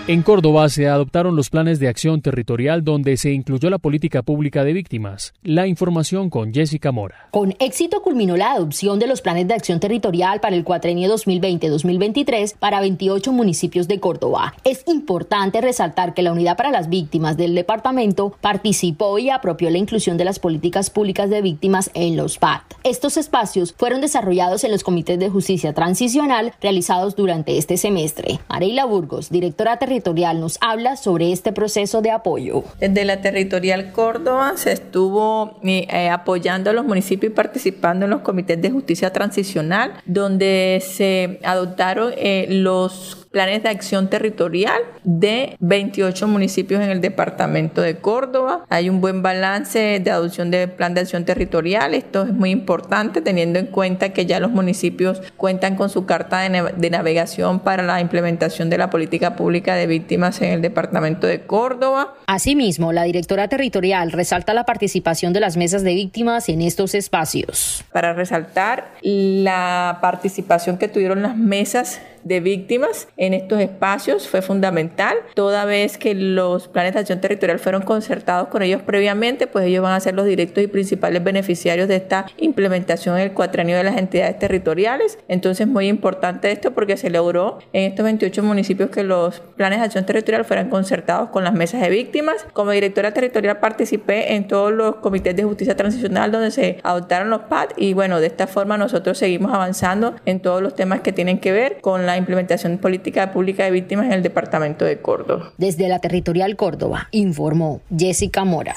En 0.09 0.21
Córdoba 0.21 0.69
se 0.69 0.87
adoptaron 0.87 1.35
los 1.35 1.49
planes 1.49 1.81
de 1.81 1.89
acción 1.89 2.21
territorial 2.21 2.85
donde 2.85 3.17
se 3.17 3.33
incluyó 3.33 3.69
la 3.69 3.77
política 3.77 4.21
pública 4.21 4.63
de 4.63 4.71
víctimas. 4.71 5.33
La 5.43 5.67
información 5.67 6.29
con 6.29 6.53
Jessica 6.53 6.93
Mora. 6.93 7.27
Con 7.31 7.55
éxito 7.59 8.01
culminó 8.01 8.37
la 8.37 8.53
adopción 8.53 8.99
de 8.99 9.07
los 9.07 9.19
planes 9.19 9.49
de 9.49 9.55
acción 9.55 9.81
territorial 9.81 10.39
para 10.39 10.55
el 10.55 10.63
cuatrenio 10.63 11.13
2020-2023 11.13 12.55
para 12.57 12.79
28 12.79 13.33
municipios 13.33 13.89
de 13.89 13.99
Córdoba. 13.99 14.53
Es 14.63 14.85
importante 14.87 15.59
resaltar 15.59 16.13
que 16.13 16.21
la 16.21 16.31
Unidad 16.31 16.55
para 16.55 16.71
las 16.71 16.87
Víctimas 16.87 17.35
del 17.35 17.53
departamento 17.53 18.33
participó 18.39 19.19
y 19.19 19.29
apropió 19.29 19.69
la 19.69 19.77
inclusión 19.77 20.15
de 20.15 20.23
las 20.23 20.39
políticas 20.39 20.89
públicas 20.89 21.29
de 21.29 21.41
víctimas 21.41 21.91
en 21.93 22.15
los 22.15 22.37
PAT. 22.37 22.61
Estos 22.85 23.17
espacios 23.17 23.75
fueron 23.77 23.99
desarrollados 23.99 24.63
en 24.63 24.71
los 24.71 24.85
comités 24.85 25.19
de 25.19 25.29
justicia 25.29 25.73
transicional 25.73 26.53
realizados 26.61 27.17
durante 27.17 27.57
este 27.57 27.75
semestre. 27.75 28.39
Mareila 28.47 28.85
Burgos, 28.85 29.29
directora 29.29 29.75
territorial 29.75 29.96
Territorial 29.97 30.39
nos 30.39 30.59
habla 30.61 30.95
sobre 30.95 31.31
este 31.31 31.51
proceso 31.51 32.03
de 32.03 32.11
apoyo. 32.11 32.63
Desde 32.79 33.03
la 33.03 33.21
Territorial 33.21 33.91
Córdoba 33.91 34.53
se 34.55 34.71
estuvo 34.71 35.59
eh, 35.63 35.87
eh, 35.89 36.09
apoyando 36.09 36.69
a 36.69 36.73
los 36.73 36.85
municipios 36.85 37.31
y 37.31 37.35
participando 37.35 38.05
en 38.05 38.11
los 38.11 38.21
comités 38.21 38.61
de 38.61 38.69
justicia 38.69 39.11
transicional, 39.11 39.93
donde 40.05 40.83
se 40.85 41.39
adoptaron 41.43 42.13
eh, 42.15 42.45
los 42.47 43.26
planes 43.31 43.63
de 43.63 43.69
acción 43.69 44.09
territorial 44.09 44.81
de 45.03 45.55
28 45.59 46.27
municipios 46.27 46.81
en 46.81 46.89
el 46.89 47.01
departamento 47.01 47.81
de 47.81 47.97
Córdoba. 47.97 48.65
Hay 48.69 48.89
un 48.89 49.01
buen 49.01 49.21
balance 49.21 49.99
de 49.99 50.11
adopción 50.11 50.51
de 50.51 50.67
plan 50.67 50.93
de 50.93 51.01
acción 51.01 51.25
territorial. 51.25 51.93
Esto 51.93 52.23
es 52.23 52.33
muy 52.33 52.51
importante 52.51 53.21
teniendo 53.21 53.59
en 53.59 53.67
cuenta 53.67 54.09
que 54.09 54.25
ya 54.25 54.39
los 54.39 54.51
municipios 54.51 55.21
cuentan 55.37 55.75
con 55.75 55.89
su 55.89 56.05
carta 56.05 56.39
de, 56.39 56.89
navegación 56.89 57.59
para 57.59 57.83
la 57.83 58.01
implementación 58.01 58.69
de 58.69 58.77
la 58.77 58.89
política 58.89 59.35
pública 59.35 59.75
de 59.75 59.87
víctimas 59.87 60.41
en 60.41 60.51
el 60.51 60.61
departamento 60.61 61.27
de 61.27 61.41
Córdoba. 61.41 62.15
Asimismo, 62.27 62.93
la 62.93 63.03
directora 63.03 63.47
territorial 63.47 64.11
resalta 64.11 64.53
la 64.53 64.65
participación 64.65 65.33
de 65.33 65.39
las 65.39 65.57
mesas 65.57 65.83
de 65.83 65.93
víctimas 65.93 66.49
en 66.49 66.61
estos 66.61 66.95
espacios. 66.95 67.83
Para 67.91 68.13
resaltar 68.13 68.91
la 69.01 69.99
participación 70.01 70.77
que 70.77 70.87
tuvieron 70.87 71.21
las 71.21 71.37
mesas 71.37 72.01
de 72.27 72.39
víctimas 72.39 73.07
en 73.17 73.33
estos 73.33 73.59
espacios 73.59 74.27
fue 74.27 74.41
fundamental, 74.41 75.17
toda 75.33 75.65
vez 75.65 75.97
que 75.97 76.13
los 76.13 76.67
planes 76.67 76.93
de 76.93 76.99
acción 76.99 77.21
territorial 77.21 77.59
fueron 77.59 77.81
concertados 77.81 78.49
con 78.49 78.61
ellos 78.61 78.81
previamente, 78.81 79.47
pues 79.47 79.65
ellos 79.65 79.83
van 79.83 79.93
a 79.93 79.99
ser 79.99 80.13
los 80.15 80.25
directos 80.25 80.63
y 80.63 80.67
principales 80.67 81.23
beneficiarios 81.23 81.87
de 81.87 81.95
esta 81.95 82.25
implementación 82.37 83.15
en 83.17 83.23
el 83.23 83.33
cuatrenio 83.33 83.77
de 83.77 83.83
las 83.83 83.97
entidades 83.97 84.37
territoriales. 84.39 85.19
Entonces, 85.27 85.67
muy 85.67 85.87
importante 85.87 86.51
esto 86.51 86.71
porque 86.71 86.97
se 86.97 87.09
logró 87.09 87.59
en 87.73 87.91
estos 87.91 88.03
28 88.03 88.43
municipios 88.43 88.89
que 88.89 89.03
los 89.03 89.39
planes 89.55 89.79
de 89.79 89.85
acción 89.85 90.05
territorial 90.05 90.45
fueran 90.45 90.69
concertados 90.69 91.29
con 91.29 91.43
las 91.43 91.53
mesas 91.53 91.81
de 91.81 91.89
víctimas. 91.89 92.45
Como 92.53 92.71
directora 92.71 93.13
territorial 93.13 93.59
participé 93.59 94.33
en 94.35 94.47
todos 94.47 94.71
los 94.71 94.97
comités 94.97 95.35
de 95.35 95.43
justicia 95.43 95.75
transicional 95.75 96.31
donde 96.31 96.51
se 96.51 96.79
adoptaron 96.83 97.29
los 97.29 97.41
PAD 97.43 97.69
y 97.77 97.93
bueno, 97.93 98.19
de 98.19 98.27
esta 98.27 98.47
forma 98.47 98.77
nosotros 98.77 99.17
seguimos 99.17 99.53
avanzando 99.53 100.15
en 100.25 100.39
todos 100.39 100.61
los 100.61 100.75
temas 100.75 101.01
que 101.01 101.13
tienen 101.13 101.39
que 101.39 101.51
ver 101.51 101.79
con 101.81 102.05
la 102.05 102.16
implementación 102.17 102.73
de 102.73 102.77
política 102.79 103.31
pública 103.31 103.65
de 103.65 103.71
víctimas 103.71 104.07
en 104.07 104.13
el 104.13 104.23
departamento 104.23 104.85
de 104.85 104.99
Córdoba. 104.99 105.51
Desde 105.57 105.87
la 105.87 105.99
Territorial 105.99 106.55
Córdoba, 106.55 107.07
informó 107.11 107.81
Jessica 107.95 108.43
Mora. 108.43 108.75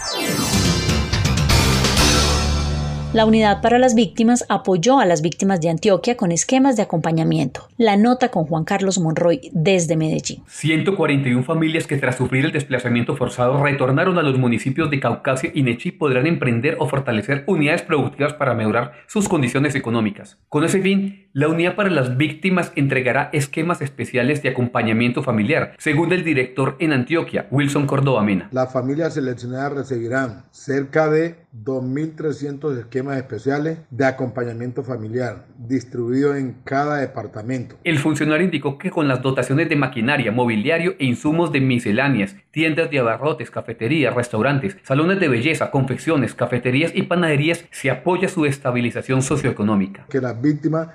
La 3.12 3.24
Unidad 3.24 3.60
para 3.60 3.80
las 3.80 3.96
Víctimas 3.96 4.44
apoyó 4.48 5.00
a 5.00 5.04
las 5.04 5.20
víctimas 5.20 5.60
de 5.60 5.68
Antioquia 5.68 6.16
con 6.16 6.30
esquemas 6.30 6.76
de 6.76 6.84
acompañamiento. 6.84 7.66
La 7.76 7.96
nota 7.96 8.28
con 8.28 8.44
Juan 8.44 8.62
Carlos 8.62 9.00
Monroy 9.00 9.50
desde 9.52 9.96
Medellín. 9.96 10.44
141 10.46 11.42
familias 11.42 11.88
que 11.88 11.96
tras 11.96 12.18
sufrir 12.18 12.44
el 12.44 12.52
desplazamiento 12.52 13.16
forzado 13.16 13.60
retornaron 13.64 14.16
a 14.16 14.22
los 14.22 14.38
municipios 14.38 14.90
de 14.90 15.00
Caucasia 15.00 15.50
y 15.52 15.64
Nechi 15.64 15.90
podrán 15.90 16.28
emprender 16.28 16.76
o 16.78 16.86
fortalecer 16.86 17.42
unidades 17.48 17.82
productivas 17.82 18.34
para 18.34 18.54
mejorar 18.54 18.92
sus 19.08 19.28
condiciones 19.28 19.74
económicas. 19.74 20.38
Con 20.48 20.62
ese 20.62 20.80
fin, 20.80 21.29
la 21.32 21.46
Unidad 21.46 21.76
para 21.76 21.90
las 21.90 22.16
Víctimas 22.16 22.72
entregará 22.74 23.30
esquemas 23.32 23.80
especiales 23.82 24.42
de 24.42 24.48
acompañamiento 24.48 25.22
familiar, 25.22 25.74
según 25.78 26.12
el 26.12 26.24
director 26.24 26.74
en 26.80 26.92
Antioquia, 26.92 27.46
Wilson 27.52 27.86
Córdoba 27.86 28.22
Mena. 28.24 28.48
Las 28.50 28.72
familias 28.72 29.14
seleccionadas 29.14 29.72
recibirán 29.72 30.42
cerca 30.50 31.08
de 31.08 31.36
2.300 31.54 32.78
esquemas 32.78 33.16
especiales 33.16 33.78
de 33.90 34.06
acompañamiento 34.06 34.82
familiar 34.82 35.46
distribuidos 35.56 36.36
en 36.36 36.56
cada 36.64 36.96
departamento. 36.96 37.76
El 37.84 37.98
funcionario 37.98 38.44
indicó 38.44 38.76
que 38.76 38.90
con 38.90 39.06
las 39.06 39.22
dotaciones 39.22 39.68
de 39.68 39.76
maquinaria, 39.76 40.32
mobiliario 40.32 40.96
e 40.98 41.04
insumos 41.04 41.52
de 41.52 41.60
misceláneas, 41.60 42.34
tiendas 42.50 42.90
de 42.90 42.98
abarrotes, 42.98 43.52
cafeterías, 43.52 44.14
restaurantes, 44.14 44.76
salones 44.82 45.20
de 45.20 45.28
belleza, 45.28 45.70
confecciones, 45.70 46.34
cafeterías 46.34 46.90
y 46.92 47.02
panaderías, 47.02 47.64
se 47.70 47.88
apoya 47.88 48.28
su 48.28 48.46
estabilización 48.46 49.22
socioeconómica. 49.22 50.06
Que 50.10 50.20
las 50.20 50.40
víctimas 50.40 50.88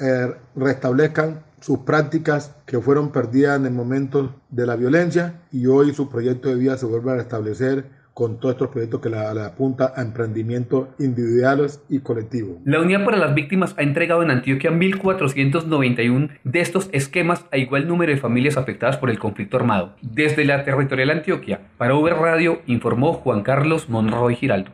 eh, 0.00 0.34
restablezcan 0.56 1.42
sus 1.60 1.80
prácticas 1.80 2.54
que 2.66 2.80
fueron 2.80 3.12
perdidas 3.12 3.58
en 3.58 3.66
el 3.66 3.72
momento 3.72 4.34
de 4.50 4.66
la 4.66 4.76
violencia 4.76 5.40
y 5.52 5.66
hoy 5.66 5.94
su 5.94 6.08
proyecto 6.08 6.48
de 6.48 6.56
vida 6.56 6.76
se 6.76 6.86
vuelve 6.86 7.12
a 7.12 7.16
restablecer 7.16 8.00
con 8.14 8.38
todos 8.38 8.54
estos 8.54 8.68
proyectos 8.68 9.00
que 9.00 9.08
la, 9.08 9.30
apunta 9.46 9.94
a 9.96 10.02
emprendimientos 10.02 10.88
individuales 10.98 11.82
y 11.88 12.00
colectivos. 12.00 12.58
La 12.64 12.80
Unidad 12.80 13.04
para 13.04 13.16
las 13.16 13.34
Víctimas 13.34 13.74
ha 13.78 13.82
entregado 13.82 14.22
en 14.22 14.30
Antioquia 14.30 14.70
1.491 14.70 16.30
de 16.44 16.60
estos 16.60 16.90
esquemas 16.92 17.46
a 17.50 17.56
igual 17.56 17.88
número 17.88 18.12
de 18.12 18.18
familias 18.18 18.56
afectadas 18.58 18.98
por 18.98 19.08
el 19.10 19.18
conflicto 19.18 19.56
armado. 19.56 19.94
Desde 20.02 20.44
la 20.44 20.64
territorial 20.64 21.10
Antioquia, 21.10 21.60
para 21.78 21.94
Uber 21.94 22.14
Radio, 22.14 22.60
informó 22.66 23.14
Juan 23.14 23.42
Carlos 23.42 23.88
Monroy 23.88 24.34
Giraldo. 24.34 24.72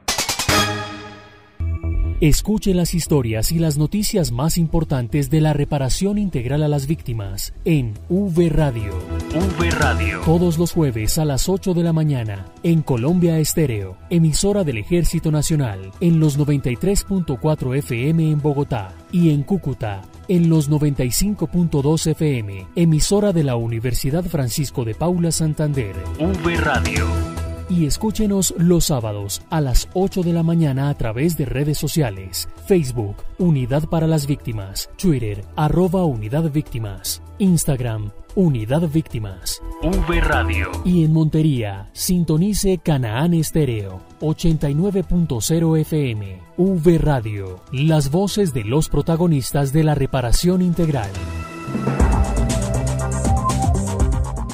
Escuche 2.22 2.72
las 2.72 2.94
historias 2.94 3.52
y 3.52 3.58
las 3.58 3.76
noticias 3.76 4.32
más 4.32 4.56
importantes 4.56 5.28
de 5.28 5.42
la 5.42 5.52
reparación 5.52 6.16
integral 6.16 6.62
a 6.62 6.68
las 6.68 6.86
víctimas 6.86 7.52
en 7.66 7.92
V 8.08 8.48
Radio. 8.48 8.98
V 9.34 9.70
Radio. 9.72 10.22
Todos 10.24 10.56
los 10.56 10.72
jueves 10.72 11.18
a 11.18 11.26
las 11.26 11.46
8 11.50 11.74
de 11.74 11.82
la 11.82 11.92
mañana 11.92 12.46
en 12.62 12.80
Colombia 12.80 13.38
Estéreo, 13.38 13.98
emisora 14.08 14.64
del 14.64 14.78
Ejército 14.78 15.30
Nacional, 15.30 15.90
en 16.00 16.18
los 16.18 16.38
93.4 16.38 17.76
FM 17.76 18.30
en 18.30 18.40
Bogotá 18.40 18.94
y 19.12 19.28
en 19.28 19.42
Cúcuta 19.42 20.00
en 20.26 20.48
los 20.48 20.70
95.2 20.70 22.10
FM, 22.12 22.66
emisora 22.76 23.34
de 23.34 23.44
la 23.44 23.56
Universidad 23.56 24.24
Francisco 24.24 24.86
de 24.86 24.94
Paula 24.94 25.30
Santander. 25.30 25.94
V 26.18 26.56
Radio 26.56 27.45
y 27.68 27.86
escúchenos 27.86 28.54
los 28.58 28.86
sábados 28.86 29.42
a 29.50 29.60
las 29.60 29.88
8 29.94 30.22
de 30.22 30.32
la 30.32 30.42
mañana 30.42 30.88
a 30.88 30.94
través 30.94 31.36
de 31.36 31.44
redes 31.46 31.78
sociales, 31.78 32.48
Facebook, 32.66 33.16
Unidad 33.38 33.88
para 33.88 34.06
las 34.06 34.26
Víctimas, 34.26 34.90
Twitter, 34.96 35.44
arroba 35.56 36.04
Unidad 36.04 36.50
Víctimas, 36.50 37.22
Instagram, 37.38 38.10
Unidad 38.34 38.88
Víctimas, 38.88 39.62
V 39.82 40.20
Radio. 40.20 40.70
Y 40.84 41.04
en 41.04 41.12
Montería, 41.12 41.90
sintonice 41.92 42.78
Canaán 42.78 43.34
Estéreo, 43.34 44.00
89.0 44.20 45.80
FM, 45.80 46.38
V 46.56 46.98
Radio, 46.98 47.60
las 47.72 48.10
voces 48.10 48.52
de 48.52 48.64
los 48.64 48.88
protagonistas 48.88 49.72
de 49.72 49.84
la 49.84 49.94
reparación 49.94 50.62
integral. 50.62 51.10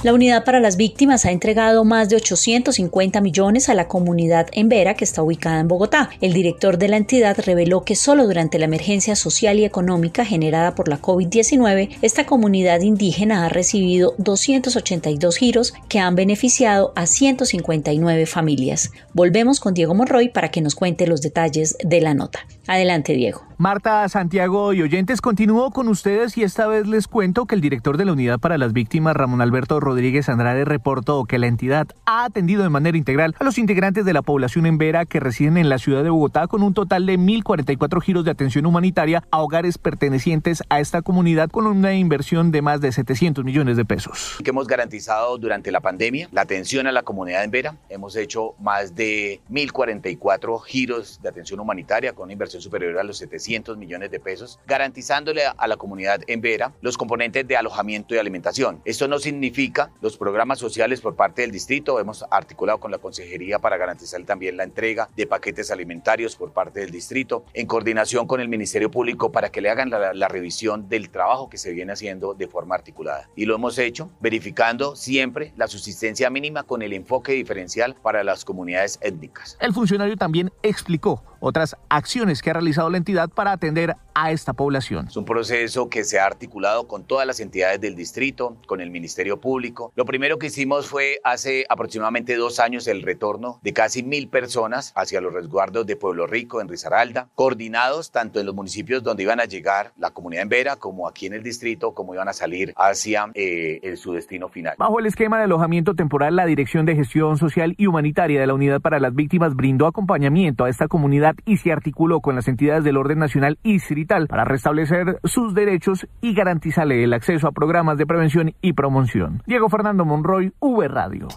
La 0.02 0.12
Unidad 0.12 0.44
para 0.44 0.58
las 0.58 0.76
Víctimas 0.76 1.24
ha 1.24 1.30
entregado 1.30 1.84
más 1.84 2.08
de 2.08 2.16
850 2.16 3.20
millones 3.20 3.68
a 3.68 3.74
la 3.74 3.86
comunidad 3.86 4.48
en 4.50 4.68
Vera, 4.68 4.94
que 4.94 5.04
está 5.04 5.22
ubicada 5.22 5.60
en 5.60 5.68
Bogotá. 5.68 6.10
El 6.20 6.32
director 6.32 6.76
de 6.76 6.88
la 6.88 6.96
entidad 6.96 7.38
reveló 7.38 7.84
que 7.84 7.94
solo 7.94 8.26
durante 8.26 8.58
la 8.58 8.64
emergencia 8.64 9.14
social 9.14 9.60
y 9.60 9.64
económica 9.64 10.24
generada 10.24 10.74
por 10.74 10.88
la 10.88 11.00
COVID-19, 11.00 11.98
esta 12.02 12.26
comunidad 12.26 12.80
indígena 12.80 13.46
ha 13.46 13.48
recibido 13.48 14.16
282 14.18 15.36
giros 15.36 15.72
que 15.88 16.00
han 16.00 16.16
beneficiado 16.16 16.92
a 16.96 17.06
159 17.06 18.26
familias. 18.26 18.90
Volvemos 19.12 19.60
con 19.60 19.72
Diego 19.72 19.94
Monroy 19.94 20.30
para 20.30 20.50
que 20.50 20.62
nos 20.62 20.74
cuente 20.74 21.06
los 21.06 21.22
detalles 21.22 21.76
de 21.84 22.00
la 22.00 22.14
nota. 22.14 22.40
Adelante, 22.66 23.12
Diego. 23.12 23.51
Marta, 23.58 24.08
Santiago 24.08 24.72
y 24.72 24.82
oyentes, 24.82 25.20
continúo 25.20 25.70
con 25.70 25.88
ustedes 25.88 26.36
y 26.38 26.42
esta 26.42 26.66
vez 26.66 26.86
les 26.86 27.06
cuento 27.06 27.44
que 27.44 27.54
el 27.54 27.60
director 27.60 27.96
de 27.96 28.04
la 28.04 28.12
Unidad 28.12 28.40
para 28.40 28.58
las 28.58 28.72
Víctimas, 28.72 29.14
Ramón 29.14 29.40
Alberto 29.40 29.78
Rodríguez 29.78 30.28
Andrade, 30.28 30.64
reportó 30.64 31.24
que 31.24 31.38
la 31.38 31.46
entidad 31.46 31.88
ha 32.06 32.24
atendido 32.24 32.62
de 32.62 32.70
manera 32.70 32.96
integral 32.96 33.34
a 33.38 33.44
los 33.44 33.58
integrantes 33.58 34.04
de 34.04 34.12
la 34.12 34.22
población 34.22 34.66
en 34.66 34.78
Vera 34.78 35.04
que 35.04 35.20
residen 35.20 35.58
en 35.58 35.68
la 35.68 35.78
ciudad 35.78 36.02
de 36.02 36.10
Bogotá 36.10 36.46
con 36.46 36.62
un 36.62 36.72
total 36.72 37.04
de 37.06 37.18
1.044 37.18 38.00
giros 38.00 38.24
de 38.24 38.30
atención 38.30 38.64
humanitaria 38.64 39.22
a 39.30 39.42
hogares 39.42 39.78
pertenecientes 39.78 40.62
a 40.68 40.80
esta 40.80 41.02
comunidad 41.02 41.50
con 41.50 41.66
una 41.66 41.94
inversión 41.94 42.52
de 42.52 42.62
más 42.62 42.80
de 42.80 42.90
700 42.90 43.44
millones 43.44 43.76
de 43.76 43.84
pesos. 43.84 44.38
Que 44.42 44.50
hemos 44.50 44.66
garantizado 44.66 45.36
durante 45.38 45.70
la 45.70 45.80
pandemia 45.80 46.28
la 46.32 46.42
atención 46.42 46.86
a 46.86 46.92
la 46.92 47.02
comunidad 47.02 47.44
en 47.44 47.50
Vera. 47.50 47.76
Hemos 47.90 48.16
hecho 48.16 48.54
más 48.60 48.94
de 48.94 49.40
1.044 49.50 50.62
giros 50.64 51.20
de 51.22 51.28
atención 51.28 51.60
humanitaria 51.60 52.12
con 52.12 52.24
una 52.24 52.32
inversión 52.32 52.62
superior 52.62 52.98
a 52.98 53.04
los 53.04 53.18
700 53.18 53.42
millones 53.76 54.10
de 54.10 54.20
pesos, 54.20 54.58
garantizándole 54.66 55.42
a 55.44 55.66
la 55.66 55.76
comunidad 55.76 56.22
en 56.26 56.40
Vera 56.40 56.72
los 56.80 56.96
componentes 56.96 57.46
de 57.46 57.56
alojamiento 57.56 58.14
y 58.14 58.18
alimentación. 58.18 58.80
Esto 58.84 59.08
no 59.08 59.18
significa 59.18 59.90
los 60.00 60.16
programas 60.16 60.58
sociales 60.58 61.00
por 61.00 61.16
parte 61.16 61.42
del 61.42 61.50
distrito. 61.50 62.00
Hemos 62.00 62.24
articulado 62.30 62.80
con 62.80 62.90
la 62.90 62.98
consejería 62.98 63.58
para 63.58 63.76
garantizar 63.76 64.22
también 64.24 64.56
la 64.56 64.64
entrega 64.64 65.08
de 65.16 65.26
paquetes 65.26 65.70
alimentarios 65.70 66.36
por 66.36 66.52
parte 66.52 66.80
del 66.80 66.90
distrito, 66.90 67.44
en 67.54 67.66
coordinación 67.66 68.26
con 68.26 68.40
el 68.40 68.48
Ministerio 68.48 68.90
Público 68.90 69.32
para 69.32 69.50
que 69.50 69.60
le 69.60 69.70
hagan 69.70 69.90
la, 69.90 70.14
la 70.14 70.28
revisión 70.28 70.88
del 70.88 71.10
trabajo 71.10 71.48
que 71.48 71.58
se 71.58 71.72
viene 71.72 71.92
haciendo 71.92 72.34
de 72.34 72.48
forma 72.48 72.74
articulada. 72.74 73.28
Y 73.36 73.44
lo 73.44 73.54
hemos 73.54 73.78
hecho 73.78 74.10
verificando 74.20 74.96
siempre 74.96 75.52
la 75.56 75.66
subsistencia 75.66 76.30
mínima 76.30 76.62
con 76.62 76.82
el 76.82 76.92
enfoque 76.92 77.32
diferencial 77.32 77.96
para 78.02 78.24
las 78.24 78.44
comunidades 78.44 78.98
étnicas. 79.02 79.56
El 79.60 79.72
funcionario 79.72 80.16
también 80.16 80.50
explicó 80.62 81.22
otras 81.42 81.76
acciones 81.88 82.40
que 82.40 82.50
ha 82.50 82.54
realizado 82.54 82.88
la 82.88 82.96
entidad 82.96 83.28
para 83.28 83.52
atender 83.52 83.96
a 84.14 84.30
esta 84.30 84.52
población. 84.52 85.08
Es 85.08 85.16
un 85.16 85.24
proceso 85.24 85.88
que 85.88 86.04
se 86.04 86.20
ha 86.20 86.26
articulado 86.26 86.86
con 86.86 87.04
todas 87.04 87.26
las 87.26 87.40
entidades 87.40 87.80
del 87.80 87.96
distrito, 87.96 88.56
con 88.66 88.80
el 88.80 88.90
Ministerio 88.90 89.40
Público. 89.40 89.92
Lo 89.96 90.04
primero 90.04 90.38
que 90.38 90.46
hicimos 90.46 90.86
fue 90.86 91.18
hace 91.24 91.66
aproximadamente 91.68 92.36
dos 92.36 92.60
años 92.60 92.86
el 92.86 93.02
retorno 93.02 93.58
de 93.62 93.72
casi 93.72 94.02
mil 94.02 94.28
personas 94.28 94.92
hacia 94.94 95.20
los 95.20 95.32
resguardos 95.32 95.86
de 95.86 95.96
Pueblo 95.96 96.26
Rico, 96.26 96.60
en 96.60 96.68
Risaralda, 96.68 97.28
coordinados 97.34 98.12
tanto 98.12 98.38
en 98.38 98.46
los 98.46 98.54
municipios 98.54 99.02
donde 99.02 99.24
iban 99.24 99.40
a 99.40 99.44
llegar 99.44 99.92
la 99.98 100.10
comunidad 100.10 100.42
en 100.42 100.48
Vera, 100.48 100.76
como 100.76 101.08
aquí 101.08 101.26
en 101.26 101.32
el 101.32 101.42
distrito, 101.42 101.92
como 101.92 102.14
iban 102.14 102.28
a 102.28 102.32
salir 102.32 102.72
hacia 102.76 103.30
eh, 103.34 103.94
su 103.96 104.12
destino 104.12 104.48
final. 104.48 104.74
Bajo 104.78 105.00
el 105.00 105.06
esquema 105.06 105.38
de 105.38 105.44
alojamiento 105.44 105.94
temporal, 105.94 106.36
la 106.36 106.46
Dirección 106.46 106.86
de 106.86 106.94
Gestión 106.94 107.38
Social 107.38 107.74
y 107.78 107.86
Humanitaria 107.86 108.40
de 108.40 108.46
la 108.46 108.54
Unidad 108.54 108.80
para 108.80 109.00
las 109.00 109.14
Víctimas 109.14 109.54
brindó 109.54 109.86
acompañamiento 109.86 110.64
a 110.64 110.70
esta 110.70 110.88
comunidad 110.88 111.31
y 111.44 111.56
se 111.56 111.72
articuló 111.72 112.20
con 112.20 112.34
las 112.34 112.48
entidades 112.48 112.84
del 112.84 112.96
orden 112.96 113.18
nacional 113.18 113.58
y 113.62 113.74
distrital 113.74 114.26
para 114.28 114.44
restablecer 114.44 115.18
sus 115.24 115.54
derechos 115.54 116.06
y 116.20 116.34
garantizarle 116.34 117.04
el 117.04 117.12
acceso 117.12 117.48
a 117.48 117.52
programas 117.52 117.98
de 117.98 118.06
prevención 118.06 118.54
y 118.60 118.72
promoción. 118.72 119.42
Diego 119.46 119.68
Fernando 119.68 120.04
Monroy, 120.04 120.52
V 120.60 120.88
Radio. 120.88 121.28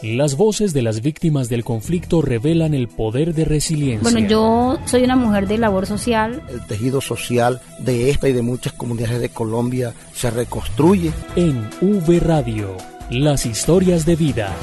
Las 0.04 0.36
voces 0.36 0.74
de 0.74 0.82
las 0.82 1.00
víctimas 1.00 1.48
del 1.48 1.64
conflicto 1.64 2.20
revelan 2.20 2.74
el 2.74 2.88
poder 2.88 3.32
de 3.32 3.46
resiliencia. 3.46 4.02
Bueno, 4.02 4.28
yo 4.28 4.78
soy 4.84 5.02
una 5.02 5.16
mujer 5.16 5.48
de 5.48 5.56
labor 5.56 5.86
social. 5.86 6.42
El 6.50 6.60
tejido 6.66 7.00
social 7.00 7.62
de 7.78 8.10
esta 8.10 8.28
y 8.28 8.34
de 8.34 8.42
muchas 8.42 8.74
comunidades 8.74 9.22
de 9.22 9.30
Colombia 9.30 9.94
se 10.12 10.30
reconstruye. 10.30 11.10
En 11.36 11.70
V 11.80 12.20
Radio, 12.20 12.76
las 13.08 13.46
historias 13.46 14.04
de 14.04 14.16
vida. 14.16 14.54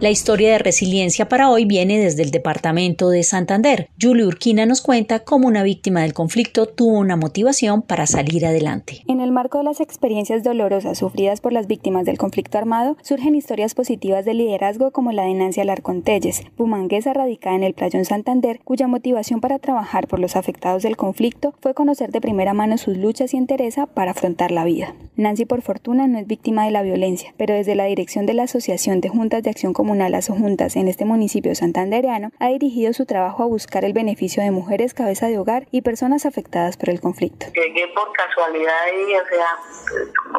La 0.00 0.08
historia 0.08 0.52
de 0.52 0.58
resiliencia 0.58 1.28
para 1.28 1.50
hoy 1.50 1.66
viene 1.66 1.98
desde 1.98 2.22
el 2.22 2.30
departamento 2.30 3.10
de 3.10 3.22
Santander. 3.22 3.90
Julie 4.00 4.24
Urquina 4.24 4.64
nos 4.64 4.80
cuenta 4.80 5.18
cómo 5.18 5.46
una 5.46 5.62
víctima 5.62 6.00
del 6.00 6.14
conflicto 6.14 6.64
tuvo 6.64 6.98
una 6.98 7.16
motivación 7.16 7.82
para 7.82 8.06
salir 8.06 8.46
adelante. 8.46 9.02
En 9.08 9.20
el 9.20 9.30
marco 9.30 9.58
de 9.58 9.64
las 9.64 9.78
experiencias 9.78 10.42
dolorosas 10.42 10.96
sufridas 10.96 11.42
por 11.42 11.52
las 11.52 11.66
víctimas 11.66 12.06
del 12.06 12.16
conflicto 12.16 12.56
armado, 12.56 12.96
surgen 13.02 13.34
historias 13.34 13.74
positivas 13.74 14.24
de 14.24 14.32
liderazgo 14.32 14.90
como 14.90 15.12
la 15.12 15.24
de 15.24 15.34
Nancy 15.34 15.60
Alarcón 15.60 16.00
Telles, 16.00 16.44
bumanguesa 16.56 17.12
radicada 17.12 17.56
en 17.56 17.64
el 17.64 17.74
Playón 17.74 18.06
Santander, 18.06 18.58
cuya 18.64 18.88
motivación 18.88 19.42
para 19.42 19.58
trabajar 19.58 20.08
por 20.08 20.18
los 20.18 20.34
afectados 20.34 20.82
del 20.82 20.96
conflicto 20.96 21.52
fue 21.60 21.74
conocer 21.74 22.10
de 22.10 22.22
primera 22.22 22.54
mano 22.54 22.78
sus 22.78 22.96
luchas 22.96 23.34
y 23.34 23.36
entereza 23.36 23.84
para 23.84 24.12
afrontar 24.12 24.50
la 24.50 24.64
vida. 24.64 24.94
Nancy, 25.16 25.44
por 25.44 25.60
fortuna, 25.60 26.06
no 26.06 26.18
es 26.18 26.26
víctima 26.26 26.64
de 26.64 26.70
la 26.70 26.80
violencia, 26.80 27.34
pero 27.36 27.52
desde 27.52 27.74
la 27.74 27.84
dirección 27.84 28.24
de 28.24 28.32
la 28.32 28.44
Asociación 28.44 29.02
de 29.02 29.10
Juntas 29.10 29.42
de 29.42 29.50
Acción 29.50 29.74
Comunitaria 29.74 29.89
comunal 29.90 30.14
juntas 30.22 30.76
en 30.76 30.86
este 30.86 31.04
municipio 31.04 31.52
santandereano, 31.56 32.30
ha 32.38 32.46
dirigido 32.46 32.92
su 32.92 33.06
trabajo 33.06 33.42
a 33.42 33.46
buscar 33.46 33.84
el 33.84 33.92
beneficio 33.92 34.40
de 34.40 34.52
mujeres 34.52 34.94
cabeza 34.94 35.26
de 35.26 35.36
hogar 35.36 35.66
y 35.72 35.82
personas 35.82 36.26
afectadas 36.26 36.76
por 36.76 36.90
el 36.90 37.00
conflicto. 37.00 37.46
Llegué 37.52 37.88
por 37.88 38.12
casualidad 38.12 38.86
y, 38.86 39.14
o 39.14 39.26
sea, 39.26 39.48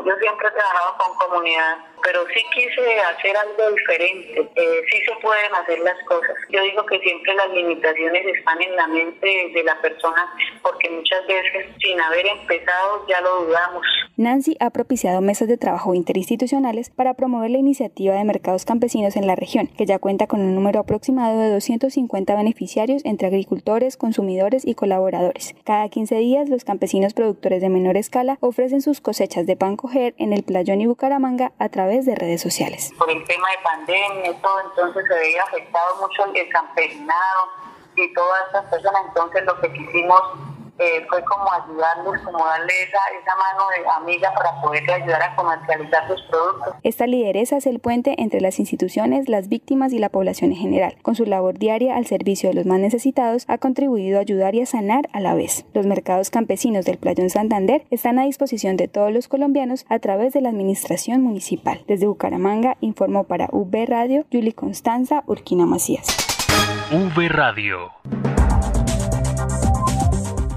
yo 0.05 0.13
siempre 0.21 0.47
he 0.47 0.51
trabajado 0.51 0.97
con 0.97 1.27
comunidad 1.27 1.90
pero 2.03 2.25
sí 2.33 2.43
quise 2.53 2.99
hacer 2.99 3.35
algo 3.37 3.75
diferente. 3.75 4.39
Eh, 4.55 4.81
sí 4.91 5.01
se 5.05 5.13
pueden 5.21 5.53
hacer 5.55 5.79
las 5.79 5.97
cosas. 6.05 6.35
Yo 6.49 6.61
digo 6.63 6.85
que 6.85 6.99
siempre 6.99 7.33
las 7.35 7.49
limitaciones 7.51 8.25
están 8.37 8.61
en 8.61 8.75
la 8.75 8.87
mente 8.87 9.51
de 9.53 9.63
la 9.63 9.79
persona 9.81 10.33
porque 10.61 10.89
muchas 10.89 11.25
veces 11.27 11.67
sin 11.79 11.99
haber 11.99 12.25
empezado 12.27 13.05
ya 13.07 13.21
lo 13.21 13.45
dudamos. 13.45 13.85
Nancy 14.17 14.55
ha 14.59 14.69
propiciado 14.69 15.21
mesas 15.21 15.47
de 15.47 15.57
trabajo 15.57 15.93
interinstitucionales 15.95 16.89
para 16.89 17.13
promover 17.13 17.49
la 17.51 17.57
iniciativa 17.57 18.13
de 18.13 18.23
mercados 18.23 18.65
campesinos 18.65 19.15
en 19.15 19.27
la 19.27 19.35
región, 19.35 19.67
que 19.67 19.85
ya 19.85 19.99
cuenta 19.99 20.27
con 20.27 20.41
un 20.41 20.53
número 20.53 20.79
aproximado 20.79 21.39
de 21.39 21.49
250 21.49 22.35
beneficiarios 22.35 23.03
entre 23.05 23.27
agricultores, 23.27 23.97
consumidores 23.97 24.65
y 24.65 24.75
colaboradores. 24.75 25.55
Cada 25.63 25.89
15 25.89 26.15
días 26.17 26.49
los 26.49 26.63
campesinos 26.63 27.13
productores 27.13 27.61
de 27.61 27.69
menor 27.69 27.97
escala 27.97 28.37
ofrecen 28.41 28.81
sus 28.81 29.01
cosechas 29.01 29.45
de 29.45 29.55
pan 29.55 29.75
coger 29.75 30.13
en 30.17 30.33
el 30.33 30.43
Playón 30.43 30.81
y 30.81 30.85
Bucaramanga 30.85 31.51
a 31.57 31.69
través 31.69 31.90
de 31.99 32.15
redes 32.15 32.41
sociales. 32.41 32.93
Por 32.97 33.10
el 33.12 33.23
tema 33.25 33.49
de 33.49 33.58
pandemia 33.63 34.32
y 34.32 34.36
todo, 34.41 34.62
entonces 34.62 35.04
se 35.08 35.13
veía 35.13 35.43
afectado 35.43 35.95
mucho 35.97 36.25
el 36.34 36.49
campesinado 36.49 37.49
y 37.95 38.13
todas 38.13 38.47
estas 38.47 38.65
personas, 38.65 39.01
entonces 39.08 39.43
lo 39.45 39.60
que 39.60 39.73
quisimos 39.73 40.21
eh, 40.79 41.05
fue 41.10 41.23
como 41.23 41.45
ayudarles, 41.51 42.21
como 42.21 42.45
darle 42.45 42.73
esa, 42.84 42.99
esa 43.21 43.36
mano 43.36 43.63
de 43.69 43.89
amiga 43.89 44.34
para 44.34 44.62
poderle 44.62 44.93
ayudar 44.93 45.21
a 45.21 45.36
comercializar 45.36 46.07
sus 46.07 46.21
productos. 46.23 46.75
Esta 46.84 47.07
lideresa 47.07 47.57
es 47.57 47.65
el 47.65 47.79
puente 47.79 48.15
entre 48.17 48.41
las 48.41 48.60
instituciones, 48.60 49.29
las 49.29 49.47
víctimas 49.47 49.93
y 49.93 49.99
la 49.99 50.10
población 50.10 50.51
en 50.51 50.57
general. 50.57 50.97
Con 51.01 51.15
su 51.15 51.25
labor 51.25 51.57
diaria 51.57 51.95
al 51.95 52.05
servicio 52.05 52.49
de 52.49 52.55
los 52.55 52.65
más 52.65 52.79
necesitados, 52.79 53.45
ha 53.47 53.57
contribuido 53.57 54.17
a 54.17 54.21
ayudar 54.21 54.55
y 54.55 54.62
a 54.62 54.65
sanar 54.65 55.10
a 55.13 55.19
la 55.19 55.34
vez. 55.34 55.65
Los 55.73 55.86
mercados 55.86 56.29
campesinos 56.29 56.86
del 56.86 56.97
Playón 56.97 57.29
Santander 57.29 57.86
están 57.91 58.19
a 58.19 58.25
disposición 58.25 58.77
de 58.77 58.88
todos 58.88 59.12
los 59.12 59.27
colombianos 59.27 59.86
a 59.89 59.99
través 59.99 60.34
de 60.34 60.41
la 60.41 60.49
administración 60.49 61.21
municipal. 61.21 61.84
Desde 61.88 62.07
Bucaramanga 62.07 62.77
informó 62.81 63.25
para 63.25 63.47
V 63.51 63.86
Radio 63.86 64.25
Yuli 64.31 64.53
Constanza 64.53 65.23
Urquina 65.27 65.65
Macías. 65.65 66.07
V 66.91 67.29
Radio. 67.29 67.91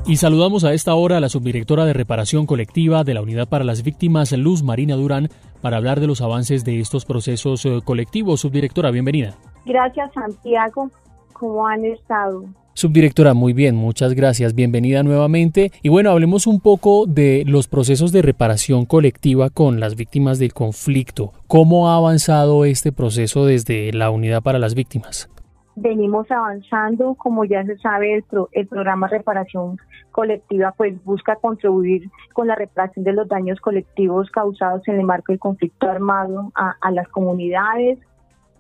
Y 0.06 0.16
saludamos 0.16 0.64
a 0.64 0.74
esta 0.74 0.94
hora 0.94 1.16
a 1.16 1.20
la 1.20 1.30
subdirectora 1.30 1.86
de 1.86 1.94
reparación 1.94 2.44
colectiva 2.44 3.04
de 3.04 3.14
la 3.14 3.22
Unidad 3.22 3.48
para 3.48 3.64
las 3.64 3.82
Víctimas, 3.82 4.32
Luz 4.32 4.62
Marina 4.62 4.96
Durán, 4.96 5.30
para 5.62 5.78
hablar 5.78 5.98
de 5.98 6.06
los 6.06 6.20
avances 6.20 6.62
de 6.62 6.78
estos 6.78 7.06
procesos 7.06 7.64
eh, 7.64 7.80
colectivos. 7.82 8.40
Subdirectora, 8.40 8.90
bienvenida. 8.90 9.34
Gracias, 9.64 10.12
Santiago. 10.12 10.90
¿Cómo 11.32 11.66
han 11.66 11.86
estado? 11.86 12.44
Subdirectora, 12.74 13.32
muy 13.32 13.54
bien, 13.54 13.76
muchas 13.76 14.12
gracias. 14.12 14.54
Bienvenida 14.54 15.02
nuevamente. 15.02 15.72
Y 15.80 15.88
bueno, 15.88 16.10
hablemos 16.10 16.46
un 16.46 16.60
poco 16.60 17.06
de 17.06 17.44
los 17.46 17.66
procesos 17.66 18.12
de 18.12 18.20
reparación 18.20 18.84
colectiva 18.84 19.48
con 19.48 19.80
las 19.80 19.96
víctimas 19.96 20.38
del 20.38 20.52
conflicto. 20.52 21.32
¿Cómo 21.46 21.88
ha 21.88 21.96
avanzado 21.96 22.66
este 22.66 22.92
proceso 22.92 23.46
desde 23.46 23.90
la 23.94 24.10
Unidad 24.10 24.42
para 24.42 24.58
las 24.58 24.74
Víctimas? 24.74 25.30
Venimos 25.76 26.30
avanzando, 26.30 27.14
como 27.14 27.44
ya 27.44 27.64
se 27.64 27.76
sabe, 27.78 28.14
el, 28.14 28.24
el 28.52 28.66
programa 28.66 29.08
reparación 29.08 29.78
colectiva 30.14 30.72
pues 30.76 31.02
busca 31.04 31.36
contribuir 31.36 32.08
con 32.32 32.46
la 32.46 32.54
reparación 32.54 33.04
de 33.04 33.12
los 33.12 33.28
daños 33.28 33.60
colectivos 33.60 34.30
causados 34.30 34.86
en 34.86 35.00
el 35.00 35.04
marco 35.04 35.32
del 35.32 35.40
conflicto 35.40 35.90
armado 35.90 36.52
a, 36.54 36.90
las 36.92 37.08
comunidades. 37.08 37.98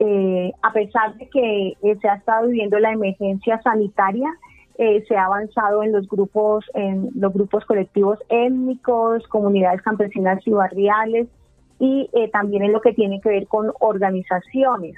Eh, 0.00 0.52
a 0.62 0.72
pesar 0.72 1.14
de 1.16 1.28
que 1.28 1.68
eh, 1.80 1.96
se 2.00 2.08
ha 2.08 2.16
estado 2.16 2.48
viviendo 2.48 2.78
la 2.80 2.92
emergencia 2.92 3.62
sanitaria, 3.62 4.28
eh, 4.76 5.04
se 5.06 5.16
ha 5.16 5.26
avanzado 5.26 5.84
en 5.84 5.92
los 5.92 6.08
grupos, 6.08 6.64
en 6.74 7.10
los 7.14 7.32
grupos 7.32 7.64
colectivos 7.64 8.18
étnicos, 8.28 9.26
comunidades 9.28 9.80
campesinas 9.82 10.44
y 10.44 10.50
barriales, 10.50 11.28
y 11.78 12.08
también 12.32 12.62
en 12.62 12.72
lo 12.72 12.80
que 12.80 12.92
tiene 12.92 13.20
que 13.20 13.28
ver 13.28 13.46
con 13.46 13.72
organizaciones. 13.80 14.96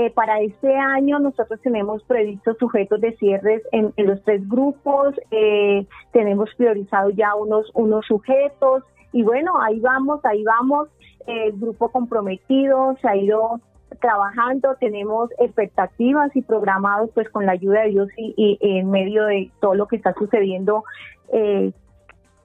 Eh, 0.00 0.10
para 0.10 0.40
este 0.40 0.72
año 0.76 1.18
nosotros 1.18 1.60
tenemos 1.60 2.04
previstos 2.04 2.56
sujetos 2.58 3.00
de 3.00 3.16
cierres 3.16 3.62
en, 3.72 3.92
los 3.96 4.22
tres 4.22 4.48
grupos, 4.48 5.12
eh, 5.32 5.84
tenemos 6.12 6.54
priorizado 6.54 7.10
ya 7.10 7.34
unos, 7.34 7.68
unos 7.74 8.06
sujetos 8.06 8.84
y 9.10 9.24
bueno, 9.24 9.60
ahí 9.60 9.80
vamos, 9.80 10.24
ahí 10.24 10.44
vamos, 10.44 10.88
el 11.26 11.50
grupo 11.58 11.88
comprometido 11.90 12.96
se 13.02 13.08
ha 13.08 13.16
ido 13.16 13.60
trabajando, 14.00 14.76
tenemos 14.78 15.30
expectativas 15.40 16.30
y 16.36 16.42
programados 16.42 17.10
pues 17.12 17.28
con 17.30 17.44
la 17.44 17.50
ayuda 17.50 17.80
de 17.80 17.88
Dios 17.88 18.08
y, 18.16 18.56
en 18.60 18.92
medio 18.92 19.24
de 19.24 19.50
todo 19.60 19.74
lo 19.74 19.88
que 19.88 19.96
está 19.96 20.14
sucediendo 20.14 20.84
eh, 21.32 21.72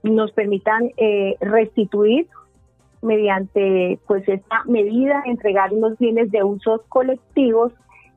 nos 0.02 0.32
permitan 0.32 0.90
restituir 1.40 2.28
mediante 3.04 4.00
pues 4.08 4.28
esta 4.28 4.64
medida 4.66 5.22
entregar 5.26 5.74
unos 5.74 5.98
bienes 5.98 6.32
de 6.32 6.44
usos 6.44 6.82
colectivos 6.90 7.74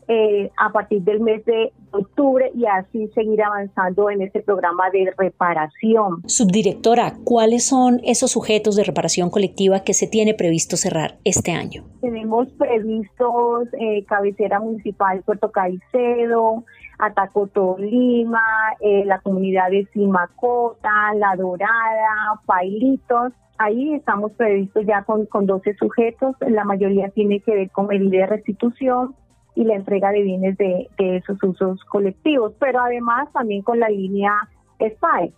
eh, 0.09 0.53
a 0.57 0.71
partir 0.71 1.03
del 1.03 1.19
mes 1.19 1.45
de 1.47 1.73
octubre 1.91 2.53
y 2.55 2.65
así 2.65 3.09
seguir 3.09 3.43
avanzando 3.43 4.09
en 4.09 4.23
este 4.23 4.41
programa 4.41 4.89
de 4.91 5.13
reparación. 5.19 6.23
Subdirectora, 6.27 7.15
¿cuáles 7.25 7.67
son 7.67 8.01
esos 8.05 8.31
sujetos 8.31 8.77
de 8.77 8.85
reparación 8.85 9.31
colectiva 9.31 9.81
que 9.81 9.95
se 9.95 10.07
tiene 10.07 10.35
previsto 10.35 10.77
cerrar 10.77 11.19
este 11.25 11.51
año? 11.51 11.83
Tenemos 12.01 12.47
previstos 12.53 13.67
eh, 13.81 14.05
cabecera 14.05 14.61
municipal 14.61 15.25
Puerto 15.25 15.51
Caicedo, 15.51 16.65
Ataco 17.01 17.49
Tolima, 17.49 18.45
eh, 18.79 19.05
la 19.07 19.19
comunidad 19.19 19.71
de 19.71 19.89
Simacota, 19.93 21.15
La 21.17 21.35
Dorada, 21.35 22.41
Pailitos, 22.47 23.33
Ahí 23.59 23.95
estamos 23.95 24.33
previstos 24.33 24.85
ya 24.87 25.03
con, 25.05 25.27
con 25.27 25.47
12 25.47 25.75
sujetos, 25.75 26.37
la 26.41 26.65
mayoría 26.65 27.09
tiene 27.11 27.41
que 27.41 27.55
ver 27.55 27.71
con 27.71 27.87
medida 27.87 28.19
de 28.19 28.27
restitución 28.27 29.15
y 29.57 29.65
la 29.65 29.75
entrega 29.75 30.13
de 30.13 30.23
bienes 30.23 30.57
de, 30.59 30.89
esos 30.99 31.43
usos 31.43 31.83
colectivos, 31.85 32.53
pero 32.61 32.81
además 32.81 33.33
también 33.33 33.63
con 33.63 33.81
la 33.81 33.89
línea 33.89 34.33
SPAE 34.79 35.33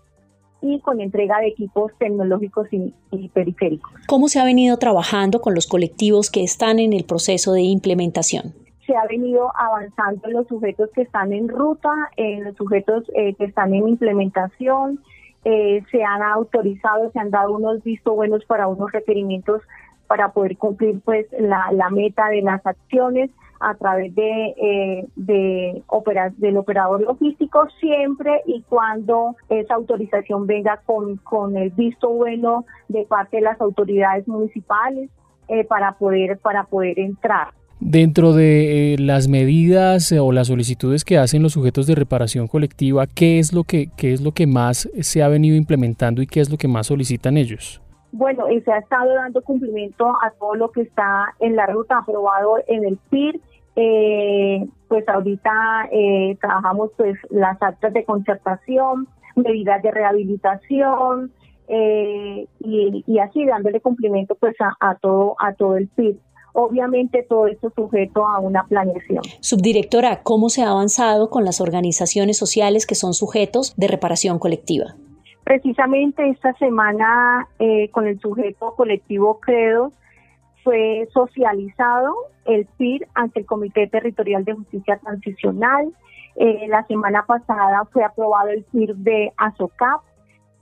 y 0.61 0.81
con 0.81 1.01
entrega 1.01 1.39
de 1.39 1.47
equipos 1.47 1.93
tecnológicos 1.99 2.67
y, 2.73 2.93
y, 3.13 3.29
periféricos. 3.29 3.93
¿Cómo 4.09 4.27
se 4.27 4.41
ha 4.41 4.45
venido 4.45 4.77
trabajando 4.77 5.41
con 5.41 5.55
los 5.55 5.69
colectivos 5.69 6.31
que 6.31 6.43
están 6.43 6.81
en 6.81 6.93
el 6.93 7.05
proceso 7.05 7.53
de 7.53 7.63
implementación? 7.63 8.55
Se 8.85 8.97
ha 8.97 9.07
venido 9.07 9.53
avanzando 9.55 10.27
en 10.27 10.33
los 10.33 10.49
sujetos 10.49 10.91
que 10.95 11.03
están 11.03 11.33
en 11.33 11.49
ruta, 11.49 11.93
en 12.17 12.43
los 12.43 12.57
sujetos 12.57 13.05
eh, 13.15 13.35
que 13.37 13.45
están 13.45 13.73
en 13.73 13.87
implementación, 13.87 14.99
eh, 15.51 15.83
se 15.91 16.05
han 16.05 16.23
autorizado, 16.23 17.11
se 17.11 17.19
han 17.19 17.31
dado 17.31 17.55
unos 17.55 17.83
vistos 17.83 18.15
buenos 18.15 18.45
para 18.45 18.69
unos 18.69 18.93
requerimientos 18.93 19.63
para 20.07 20.31
poder 20.33 20.59
cumplir 20.59 21.01
pues 21.03 21.27
la, 21.39 21.89
meta 21.91 22.29
de 22.29 22.43
las 22.43 22.67
acciones 22.67 23.31
a 23.59 23.75
través 23.75 24.15
de, 24.15 24.55
eh, 24.59 25.07
de 25.17 25.83
del 26.37 26.57
operador 26.59 27.01
logístico 27.01 27.67
siempre 27.81 28.43
y 28.45 28.63
cuando 28.69 29.37
esa 29.49 29.75
autorización 29.75 30.47
venga 30.47 30.83
con, 30.85 31.17
con 31.17 31.57
el 31.57 31.71
visto 31.71 32.11
bueno 32.11 32.67
de 32.89 33.07
parte 33.07 33.39
de 33.39 33.45
las 33.45 33.59
autoridades 33.59 34.29
municipales 34.29 35.09
eh, 35.49 35.65
para 35.65 35.93
poder 35.93 36.37
para 36.41 36.65
poder 36.65 36.99
entrar. 36.99 37.58
Dentro 37.81 38.33
de 38.33 38.95
eh, 38.95 38.99
las 38.99 39.29
medidas 39.29 40.11
eh, 40.11 40.19
o 40.19 40.33
las 40.33 40.49
solicitudes 40.49 41.05
que 41.05 41.17
hacen 41.17 41.45
los 41.45 41.53
sujetos 41.53 41.87
de 41.87 41.95
reparación 41.95 42.49
colectiva, 42.49 43.07
¿qué 43.07 43.39
es 43.39 43.53
lo 43.53 43.63
que 43.63 43.89
qué 43.97 44.13
es 44.13 44.21
lo 44.21 44.33
que 44.33 44.49
más 44.49 44.91
se 45.01 45.23
ha 45.23 45.29
venido 45.29 45.55
implementando 45.55 46.21
y 46.21 46.27
qué 46.27 46.41
es 46.41 46.51
lo 46.51 46.57
que 46.57 46.67
más 46.67 46.89
solicitan 46.89 47.37
ellos? 47.37 47.81
Bueno, 48.11 48.47
se 48.65 48.73
ha 48.73 48.79
estado 48.79 49.15
dando 49.15 49.43
cumplimiento 49.43 50.09
a 50.09 50.33
todo 50.41 50.57
lo 50.57 50.73
que 50.73 50.83
está 50.83 51.35
en 51.39 51.55
la 51.55 51.67
ruta 51.67 51.99
aprobado 51.99 52.57
en 52.67 52.85
el 52.85 52.99
PIR. 53.11 53.41
Eh, 53.77 54.67
pues 54.89 55.09
ahorita 55.09 55.89
trabajamos 56.41 56.91
pues 56.97 57.17
las 57.31 57.63
actas 57.63 57.93
de 57.93 58.05
concertación, 58.05 59.07
medidas 59.37 59.81
de 59.85 59.91
rehabilitación 59.93 61.31
y, 61.69 63.19
así 63.21 63.45
dándole 63.45 63.81
cumplimiento 63.81 64.35
pues 64.35 64.57
a, 64.61 64.75
a 64.81 64.97
todo 64.97 65.37
a 65.39 65.53
todo 65.53 65.77
el 65.77 65.87
PIR 65.89 66.17
obviamente 66.59 67.25
todo 67.29 67.47
esto 67.47 67.71
sujeto 67.71 68.27
a 68.27 68.41
una 68.41 68.65
planeación. 68.65 69.23
Subdirectora, 69.41 70.23
¿cómo 70.25 70.49
se 70.49 70.63
ha 70.63 70.71
avanzado 70.71 71.31
con 71.31 71.45
las 71.45 71.61
organizaciones 71.61 72.37
sociales 72.37 72.85
que 72.85 72.97
son 72.97 73.15
sujetos 73.15 73.77
de 73.77 73.87
reparación 73.87 74.41
colectiva? 74.41 74.97
Precisamente 75.45 76.29
esta 76.29 76.53
semana 76.55 77.47
eh, 77.61 77.89
con 77.91 78.09
el 78.09 78.19
sujeto 78.19 78.75
colectivo 78.77 79.39
Credo 79.39 79.93
fue 80.65 81.09
socializado 81.15 82.13
el 82.45 82.67
PIR 82.77 83.07
ante 83.15 83.41
el 83.41 83.47
Comité 83.47 83.87
Territorial 83.87 84.45
de 84.45 84.55
Justicia 84.55 84.99
Transicional. 84.99 85.93
Eh, 86.35 86.67
la 86.69 86.85
semana 86.87 87.25
pasada 87.25 87.85
fue 87.93 88.03
aprobado 88.03 88.49
el 88.49 88.65
PIR 88.65 88.97
de 88.97 89.33
ASOCAP 89.37 90.03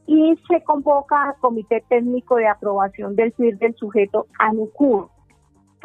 y 0.07 0.39
se 0.47 0.63
convoca 0.63 1.31
al 1.31 1.37
Comité 1.37 1.83
Técnico 1.89 2.37
de 2.37 2.49
Aprobación 2.49 3.17
del 3.17 3.33
PIR 3.33 3.57
del 3.59 3.75
sujeto 3.77 4.27
ANUCUR 4.39 5.16